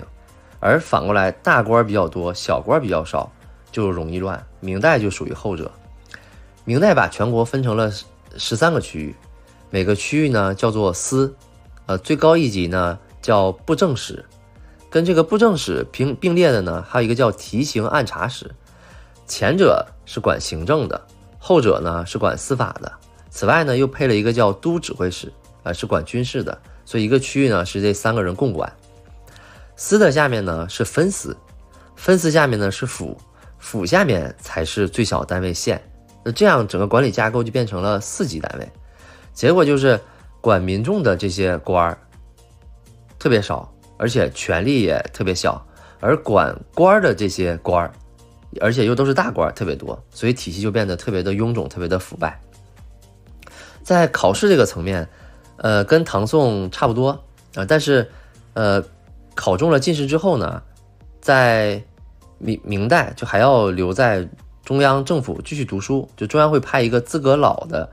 [0.60, 3.28] 而反过来，大官比较多，小官比较少，
[3.72, 4.40] 就容易乱。
[4.60, 5.68] 明代就属于后者。
[6.64, 7.90] 明代把全国分成了
[8.36, 9.12] 十三个区域，
[9.68, 11.34] 每个区域呢叫做司，
[11.86, 14.24] 呃，最高一级呢叫布政使，
[14.88, 18.48] 跟这个布政使并并列的呢还有一个叫提刑按察使，
[19.26, 21.04] 前者是管行政的，
[21.40, 22.92] 后者呢是管司法的。
[23.34, 25.30] 此外呢又配了一个叫都指挥使，
[25.64, 26.56] 啊，是管军事的。
[26.84, 28.72] 所以一个区域呢是这三个人共管。
[29.74, 31.36] 司的下面呢是分司，
[31.96, 33.18] 分司下面呢是府，
[33.58, 35.82] 府下面才是最小单位县。
[36.22, 38.68] 那这样整个管理架构就变成了四级单位，
[39.32, 40.00] 结果就是
[40.40, 41.98] 管民众的这些官儿
[43.18, 43.68] 特别少，
[43.98, 45.60] 而且权力也特别小，
[45.98, 47.92] 而管官儿的这些官儿，
[48.60, 52.40] 而且又都是大官儿特别多，所以体系就变得特别的臃肿，特别的腐败。
[53.84, 55.08] 在考试这个层面，
[55.58, 57.10] 呃，跟唐宋差不多
[57.54, 58.10] 啊，但是
[58.54, 58.82] 呃，
[59.36, 60.60] 考中了进士之后呢，
[61.20, 61.84] 在
[62.38, 64.28] 明明代就还要留在。
[64.64, 67.92] 中央政府继续读书，就中央会派一个资格老的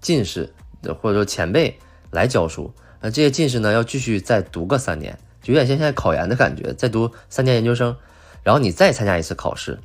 [0.00, 0.50] 进士，
[0.98, 1.78] 或者说前辈
[2.10, 2.72] 来教书。
[3.02, 7.94] 那这些进士呢，要继续再读个三年，就有点像现在考研的感觉，再读三年研究生，
[8.42, 9.78] 然后你再参加一次考试，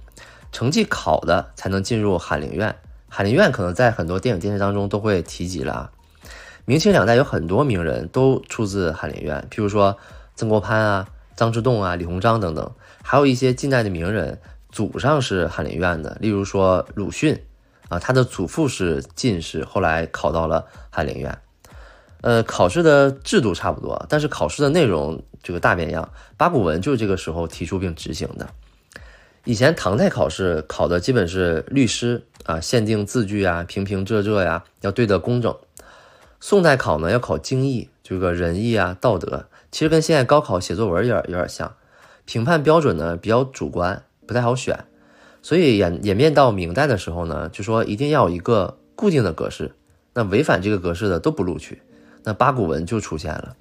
[0.53, 2.73] 成绩考的才能进入翰林院。
[3.15, 5.91] 翰林院可能在很多电影电视当中都会提及了啊。
[6.65, 9.97] 明清两代有很多名人都出自翰林院，譬如说
[10.35, 12.69] 曾国藩啊、张之洞啊、李鸿章等等，
[13.01, 14.41] 还有一些近代的名人。
[14.69, 17.41] 祖上是翰林院的，例如说鲁迅，
[17.87, 21.37] 啊，他的祖父是进士，后来考到了翰林院。
[22.19, 26.11] 呃，考试的制度差不多，但是考试的内容这个大变样。
[26.35, 28.49] 八股文就是这个时候提出并执行的。
[29.45, 35.55] 以前唐代考试考的基本是律诗啊，限定字句啊，平平仄仄呀，要对得工整。
[36.39, 41.73] 宋代考呢要考经义，这个仁义啊，道德，其实跟现在高考写作文有点有点像。
[42.25, 44.03] 评判标准呢比较主观。
[44.27, 44.85] 不太好选，
[45.43, 49.75] 所以演演变到明代的时候呢，就说一定要有一个固定的格式，
[50.15, 51.83] 那违反这个格式的都不录取，
[52.23, 53.55] 那八股文就出现了。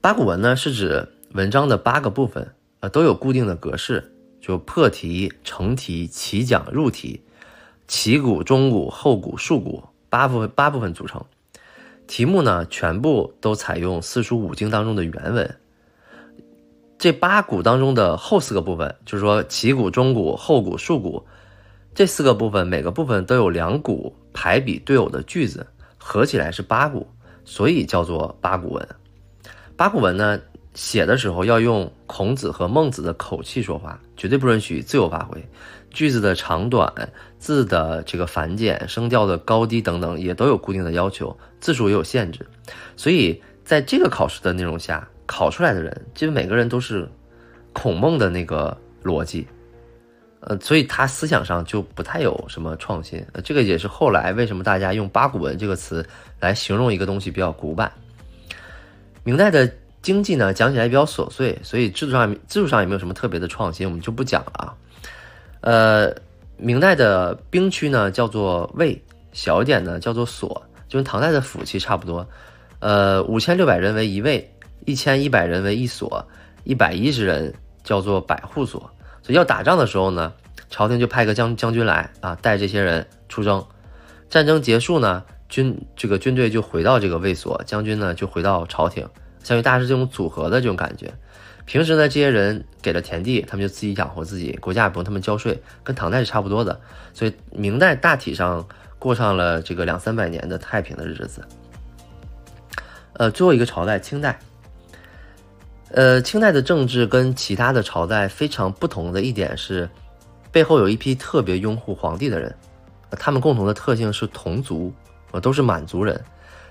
[0.00, 4.11] 八股文呢是指文章的八个部分啊都有固定的格式，
[4.42, 7.22] 就破题、成题、起讲、入题，
[7.86, 11.24] 起骨、中骨、后骨、束骨八部分八部分组成，
[12.08, 15.56] 题目呢全部都采用四书五经当中的原文。
[16.98, 21.24] 这八股当中的后四个部分，就是说起骨、中骨、后骨、束骨，
[21.94, 25.68] 这四个部分每个部分都有两股排比对偶的句子，
[25.98, 27.06] 合起来是八股，
[27.44, 28.88] 所以叫做八股文。
[29.76, 30.40] 八股文呢，
[30.74, 35.42] 写的时候要用孔子和孟子的口气说话，绝对不允许自由发挥。
[35.90, 36.92] 句子的长短、
[37.38, 42.46] 字的这个繁简、声调的高低等等，也都有固定的要求，字数也有限制。
[42.96, 45.06] 所以在这个考试的内容下。
[45.24, 47.08] 考出来的人，基本每个人都是
[47.72, 49.46] 孔孟的那个逻辑，
[50.40, 53.24] 呃，所以他思想上就不太有什么创新。
[53.32, 56.06] 呃，这个也是后来为什么大家用八股文这个词
[56.38, 57.90] 来形容一个东西比较古板。
[59.24, 59.72] 明代的
[60.02, 64.74] 经济呢，讲起来比较琐碎，所以制度上制度上也没有什么特别的创新，我们就不讲了啊。
[65.60, 66.14] 呃，
[66.56, 69.00] 明代的兵区呢叫做卫，
[69.32, 72.26] 小一点呢叫做所，就跟唐代的府其实差不多。
[72.80, 74.48] 呃，五千六百人为一卫。
[74.84, 76.26] 一千一百人为一所，
[76.64, 78.80] 一百一十人叫做百户所。
[79.22, 80.32] 所以要打仗的时候呢，
[80.70, 83.64] 朝廷就派个将将军来啊，带这些人出征。
[84.28, 89.08] 战争结束呢，军这个军队就回到这个卫所，将军呢就回到朝廷，
[89.42, 91.12] 相当于大是这种组合的这种感觉。
[91.64, 96.78] 平时呢，这些人给了田地，他们就自己养活自己，国家也不用他们交税，跟唐代是差不多的。
[97.14, 98.66] 所以明代大体上
[98.98, 101.40] 过上了这个两三百年的太平的日子。
[103.14, 104.38] 呃，最后一个朝代，清代。
[105.90, 109.88] 呃，清代的政治跟其他的朝代非常不同的一点是，
[110.50, 112.52] 背后有一批特别拥护皇帝的人，
[113.10, 114.92] 他们共同的特性是同族，
[115.30, 116.18] 呃，都是满族人，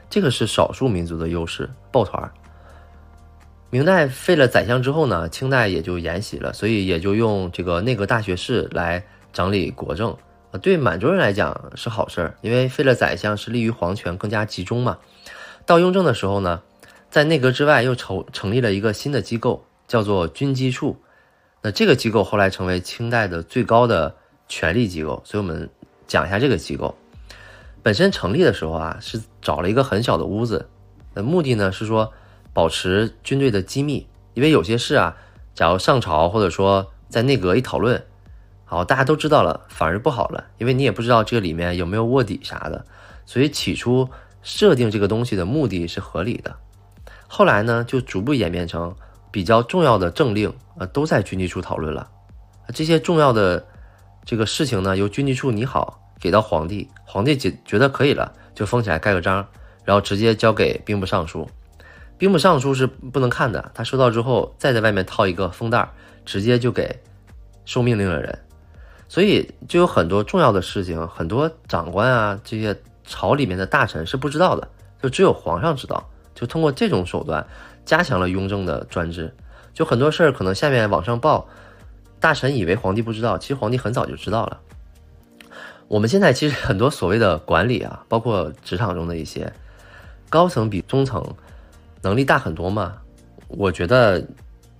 [0.09, 2.33] 这个是少数民族的优势，抱团儿。
[3.71, 9.03] 明代废了宰相之后呢，清代也就沿袭了，所以也就用这个内阁大学士来
[9.33, 10.15] 整理国政，
[10.51, 14.99] 呃，对满洲人来讲是好事儿，因为废了宰相是利于皇权更加集中嘛。
[15.65, 16.61] 到雍正的时候呢。
[17.09, 20.95] 在内阁之外，又筹成立了一个新的机构，叫做军机处。
[21.61, 24.15] 那这个机构后来成为清代的最高的
[24.47, 25.21] 权力机构。
[25.25, 25.69] 所以我们
[26.07, 26.95] 讲一下这个机构。
[27.83, 30.69] 本身成立的时候啊，是找了一个很小的屋子，
[31.15, 32.09] 呃，目的呢是说
[32.53, 35.15] 保持军队的机密，因为有些事啊，
[35.53, 38.03] 假如上朝或者说在内阁一讨论，
[38.65, 42.85] 好，大家都知道了，反而不好了，因为你也不知道这个里面有没有卧底啥的，
[43.25, 44.09] 所以起初
[44.41, 46.55] 设定这个东西的目的是合理的。
[47.27, 48.93] 后来呢，就逐步演变成
[49.31, 52.09] 比较重要的政令，呃，都在军机处讨论了。
[52.73, 53.65] 这些重要的
[54.25, 59.47] 这个事情呢，由军机处拟好，给到皇帝，皇帝觉觉得可以了，就封起来盖个章，
[59.85, 61.49] 然后直接交给兵部尚书。
[62.21, 65.91] 兵部尚书是不能看的，他收到之后，再在外面套一个封袋，
[66.23, 67.01] 直接就给
[67.65, 68.37] 受命令的人。
[69.09, 74.67] 所以就有很多重要的事情，很多长官啊，这些朝里面的大臣是不知道的，
[75.01, 76.07] 就只有皇上知道。
[76.35, 77.43] 就通过这种手段，
[77.85, 79.33] 加强了雍正的专制。
[79.73, 81.47] 就很多事儿可能下面往上报，
[82.19, 84.59] 大臣以为皇帝不知道，其实皇帝很早就知道了。
[85.87, 89.51] 我们现在其实很多所谓的管理啊，包括职场中的一些
[90.29, 91.25] 高层比中层
[92.01, 92.97] 能力大很多嘛？
[93.47, 94.25] 我觉得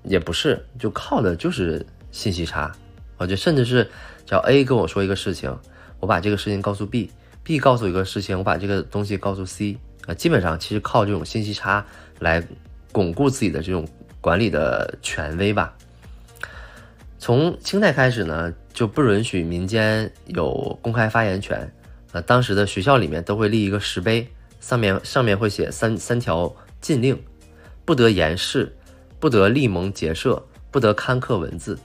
[0.04, 2.72] 也不是，就靠的就是信息差。
[3.18, 3.90] 我觉得甚至是
[4.26, 5.56] 叫 A 跟我说一个事情，
[6.00, 9.78] 我把这个事情告诉 B，B 告诉一个事情，我把这个东西告诉 C。
[10.08, 11.86] 啊，基本上其实靠这种信息差
[12.18, 12.44] 来
[12.92, 13.88] 巩固自己的这种
[14.20, 15.76] 管理的权威吧。
[17.20, 21.72] 从清代开始呢，就不允许民间有公开发言权。
[22.14, 24.28] 呃，当时的学校里面都会立一个石碑，
[24.60, 26.52] 上面上面会写三三条
[26.82, 27.18] 禁令：
[27.86, 28.76] 不得言事，
[29.20, 31.80] 不得立盟结社，不得刊刻文字。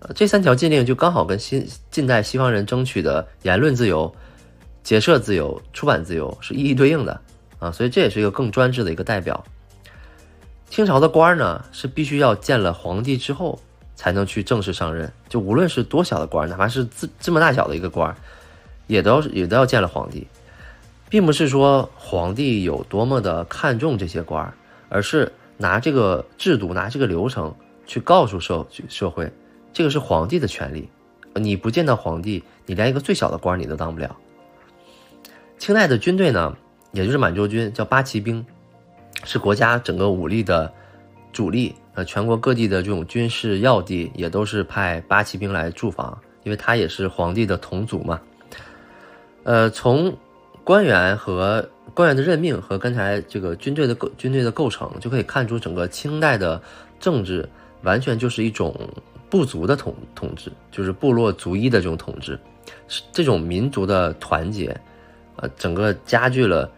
[0.00, 4.12] 呃，这三条禁令就刚好跟新近代西方人争取的言论自由。
[4.82, 7.20] 结社自由、出版自由是一一对应的
[7.58, 9.44] 啊，所以这也是一个更专制的一个代表。
[10.70, 13.60] 清朝的官呢，是必须要见了皇帝之后
[13.94, 18.12] 才能去正式上任，就无论是多小的官，哪怕是这这么大小的一个官，
[18.86, 20.26] 也都要也都要见了皇帝，
[21.10, 24.54] 并不是说皇帝有多么的看重这些官儿，
[24.88, 27.54] 而是拿这个制度、拿这个流程
[27.84, 29.30] 去告诉社社会，
[29.72, 30.88] 这个是皇帝的权利，
[31.34, 34.16] 你不见到皇帝，你连一个最小的官你都当不了。
[35.58, 36.56] 清代的军队呢，
[36.92, 38.46] 也就是满洲军，叫八旗兵，
[39.24, 40.72] 是国家整个武力的
[41.32, 41.74] 主力。
[41.94, 48.20] 呃，全国各地的这种军事要地也都是派八旗兵来驻防，因为他也是皇帝的同族嘛。
[49.42, 50.16] 呃，从
[50.70, 56.62] 官员和官员的任命和刚才这个军队的构军队的构成，就可以看出整个清代的
[57.00, 57.48] 政治
[57.82, 58.72] 完全就是一种
[59.28, 62.38] 部族的统统治，就是部落族裔的这种统治，
[63.10, 64.80] 这种民族的团结。
[65.38, 66.70] 呃，整个加剧了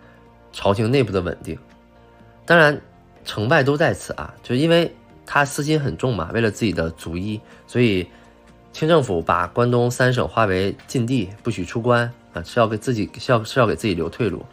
[0.54, 1.58] 朝廷内部的稳定，
[2.46, 2.80] 当然
[3.26, 4.90] 成败都在此啊，就因为
[5.26, 8.08] 他私心很重嘛，为了自己的族裔，所以
[8.72, 14.44] 清政府把关东三省划为禁地，不许出关啊，是要给自己是要是要给自己留退路。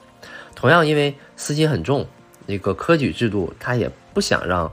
[0.55, 2.05] 同样，因为私心很重，
[2.45, 4.71] 那个科举制度他也不想让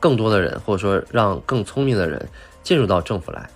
[0.00, 2.28] 更多的人，或者说让更聪明的人
[2.62, 3.48] 进入到政府来。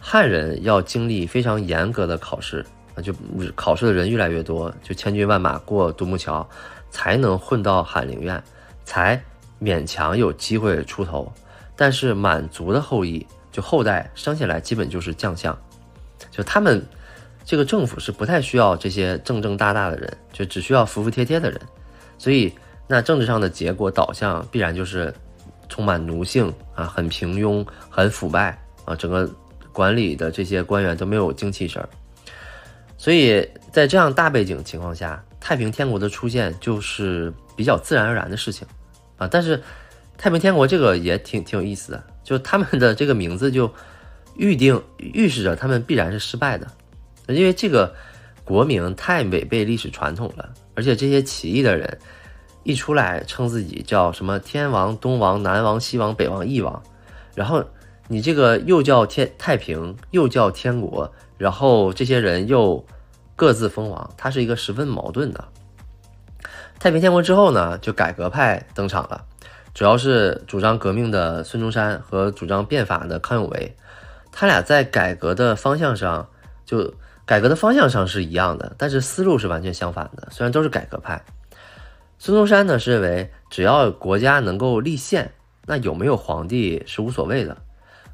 [0.00, 2.64] 汉人要经历非常严格的考试。
[2.96, 3.12] 啊就
[3.56, 6.48] 考试的人越来越多，就千军万马过独木桥，
[6.92, 8.40] 才能混到翰林院，
[8.84, 9.20] 才
[9.60, 11.32] 勉强有机会出头。
[11.74, 15.58] 但是满族的后裔，就后代生下来基本就是将相，
[16.30, 16.86] 就他们
[17.44, 21.60] 这个政府是不太需要这些正正大大的人，就只需要服服帖帖的人。
[22.16, 22.52] 所以
[22.86, 25.12] 那政治上的结果导向必然就是
[25.68, 29.30] 充满奴性啊，很平庸，很腐败啊，整个
[29.72, 31.88] 管理的这些官员都没有精气神儿。
[32.96, 38.66] 所以在这样大背景情况下，太平天国的出现就是比较自然而然的事情，
[39.18, 39.62] 啊，但是
[40.16, 43.70] 太平天国这个也挺挺有意思的，就他们的这个名字就
[44.36, 46.66] 预定预示着他们必然是失败的，
[47.28, 47.94] 因为这个
[48.44, 51.98] 国名太违背历史传统了，而且这些起义的人
[52.62, 56.82] 一出来称自己叫什么天王、东王、南王、西王、北王、翼王，
[57.34, 57.64] 然后
[58.08, 62.84] 你这个又叫天太平，又叫天国，然后这些人又。
[63.36, 65.44] 各自封王，它是一个十分矛盾的。
[66.78, 69.24] 太平天国之后呢，就改革派登场了，
[69.74, 73.76] 主要是主张革命的孙中山和主张变法的康有为，
[74.30, 76.28] 他俩在改革的方向上，
[76.64, 76.94] 就
[77.26, 80.28] 改革的方向上是一样的，但是思路是完全相反的。
[80.30, 81.24] 虽然都是改革派，
[82.18, 85.32] 孙中山呢是认为只要国家能够立宪，
[85.66, 87.56] 那有没有皇帝是无所谓的。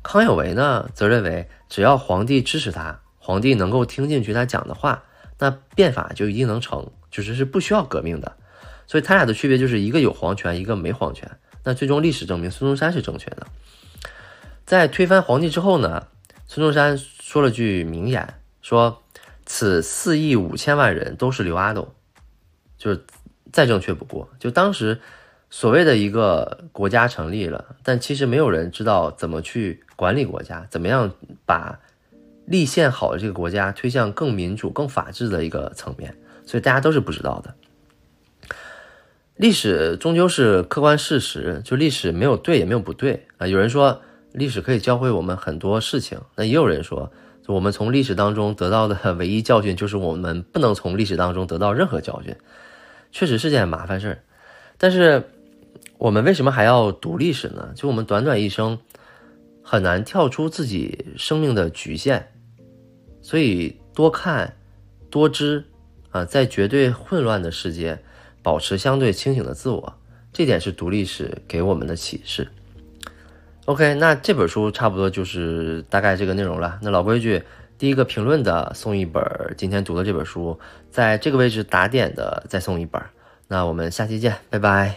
[0.02, 5.02] 康有为呢则认为只要皇帝支持他，皇帝能够听进去他讲的话。
[5.42, 8.36] 那变法就一定能成，就是是不需要革命的，
[8.86, 11.30] 所以他俩的区别就是一个有皇权，一个没皇权。
[11.64, 13.46] 那最终历史证明孙中山是正确的。
[14.66, 16.06] 在推翻皇帝之后呢，
[16.46, 19.02] 孙中山说了句名言，说
[19.46, 21.94] ：“此四亿五千万人都是刘阿斗，
[22.78, 23.04] 就是
[23.52, 25.00] 再正确不过。”就当时
[25.48, 31.12] 所谓的一个国家成立了，但其实没有人知道怎么去管理国家，怎么样
[31.44, 31.80] 把
[32.46, 37.54] 立宪好的这个国家推向更民主、更法治的一个层面，所以大家都是不知道的。
[39.36, 43.46] 历史终究是客观事实，就历史没有对也没有不对啊。
[43.46, 44.02] 有人说
[44.32, 47.10] 历史可以教会我们很多事情，那也有人说，
[47.50, 52.34] 我们从历史当中得到的 唯一教训就是我们不能从历史当中得到任何教训，
[53.12, 54.22] 确实是件麻烦事儿。
[54.78, 55.24] 但是
[55.98, 57.72] 我们为什么还要读历史呢？
[57.74, 58.78] 就我们短短一生
[59.62, 62.28] 很难跳出自己生命的局限。
[63.20, 64.56] 所以多看，
[65.10, 65.64] 多知，
[66.10, 67.98] 啊，在绝对混乱的世界，
[68.42, 69.94] 保持相对清醒的自我，
[70.32, 72.48] 这点是读历史给我们的启示。
[73.66, 76.78] OK，那这本书差不多就是大概这个内容了。
[76.82, 77.42] 那老规矩，
[77.78, 79.22] 第一个评论的送一本
[79.56, 80.58] 今天读的这本书，
[80.90, 83.00] 在这个位置打点的再送一本。
[83.46, 84.94] 那我们下期见，拜拜。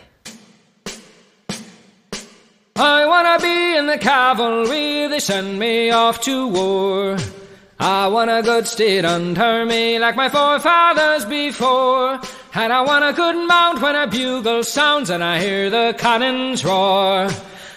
[2.76, 7.18] I wanna be in the cavalry, they send me off to war.
[7.78, 12.20] I want a good steed under me like my forefathers before.
[12.54, 16.64] And I want a good mount when a bugle sounds and I hear the cannons
[16.64, 17.30] roar.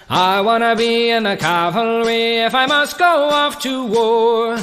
[0.09, 4.57] I wanna be in the cavalry if I must go off to war.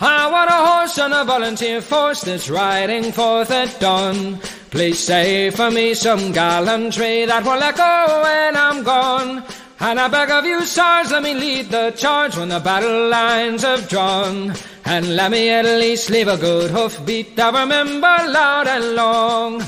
[0.00, 4.38] I want a horse and a volunteer force that's riding forth at dawn.
[4.70, 9.44] Please say for me some gallantry that will echo when I'm gone.
[9.80, 13.64] And I beg of you, sirs, let me lead the charge when the battle lines
[13.64, 14.54] have drawn.
[14.86, 19.62] And let me at least leave a good hoofbeat that remember loud and long.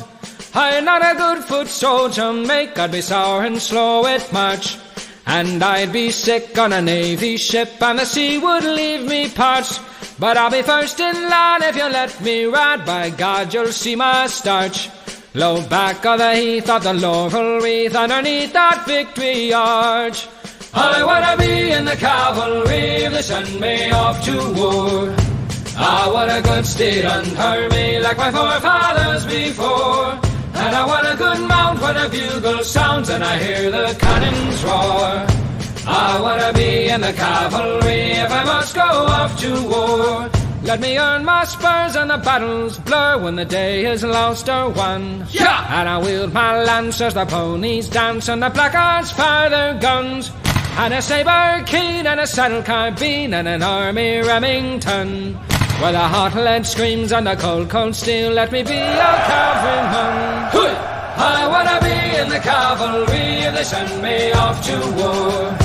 [0.54, 4.78] I'm not a good foot soldier, make I'd be sour and slow at march.
[5.26, 9.80] And I'd be sick on a navy ship, and the sea would leave me parched.
[10.18, 12.84] But I'll be first in line if you let me ride.
[12.84, 14.90] By God, you'll see my starch.
[15.34, 20.26] Low back of the heath of the laurel wreath underneath that victory arch.
[20.74, 25.14] I wanna be in the cavalry if they send me off to war.
[25.76, 30.29] I want a good steed under me like my forefathers before.
[30.62, 34.62] And I want a good mount when a bugle sounds and I hear the cannons
[34.62, 35.26] roar.
[35.86, 40.30] I wanna be in the cavalry if I must go off to war.
[40.62, 44.68] Let me earn my spurs and the battles blur when the day is lost or
[44.68, 45.26] won.
[45.30, 45.80] Yeah!
[45.80, 50.30] And I wield my lance as the ponies dance and the blackguards fire their guns.
[50.76, 55.38] And a saber keen and a saddle carbine and an army Remington.
[55.80, 60.30] Where the hot lead screams and the cold, cold steel, let me be a cavalryman.
[61.22, 65.56] I wanna be in the cavalry if they send me off to war.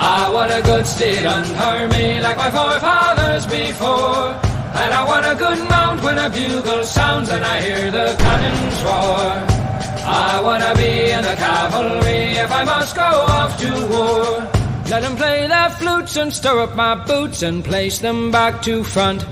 [0.00, 4.34] I want a good steed under me like my forefathers before.
[4.80, 8.82] And I want a good mount when a bugle sounds and I hear the cannons
[8.82, 9.58] roar.
[10.06, 14.48] I wanna be in the cavalry if I must go off to war.
[14.88, 18.82] Let them play their flutes and stir up my boots and place them back to
[18.82, 19.24] front.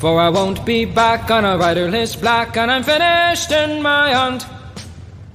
[0.00, 4.46] For I won't be back on a riderless black and I'm finished in my hunt.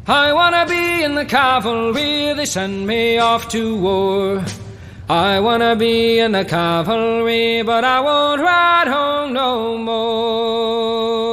[0.07, 4.43] I wanna be in the cavalry, they send me off to war.
[5.07, 11.25] I wanna be in the cavalry, but I won't ride home no more.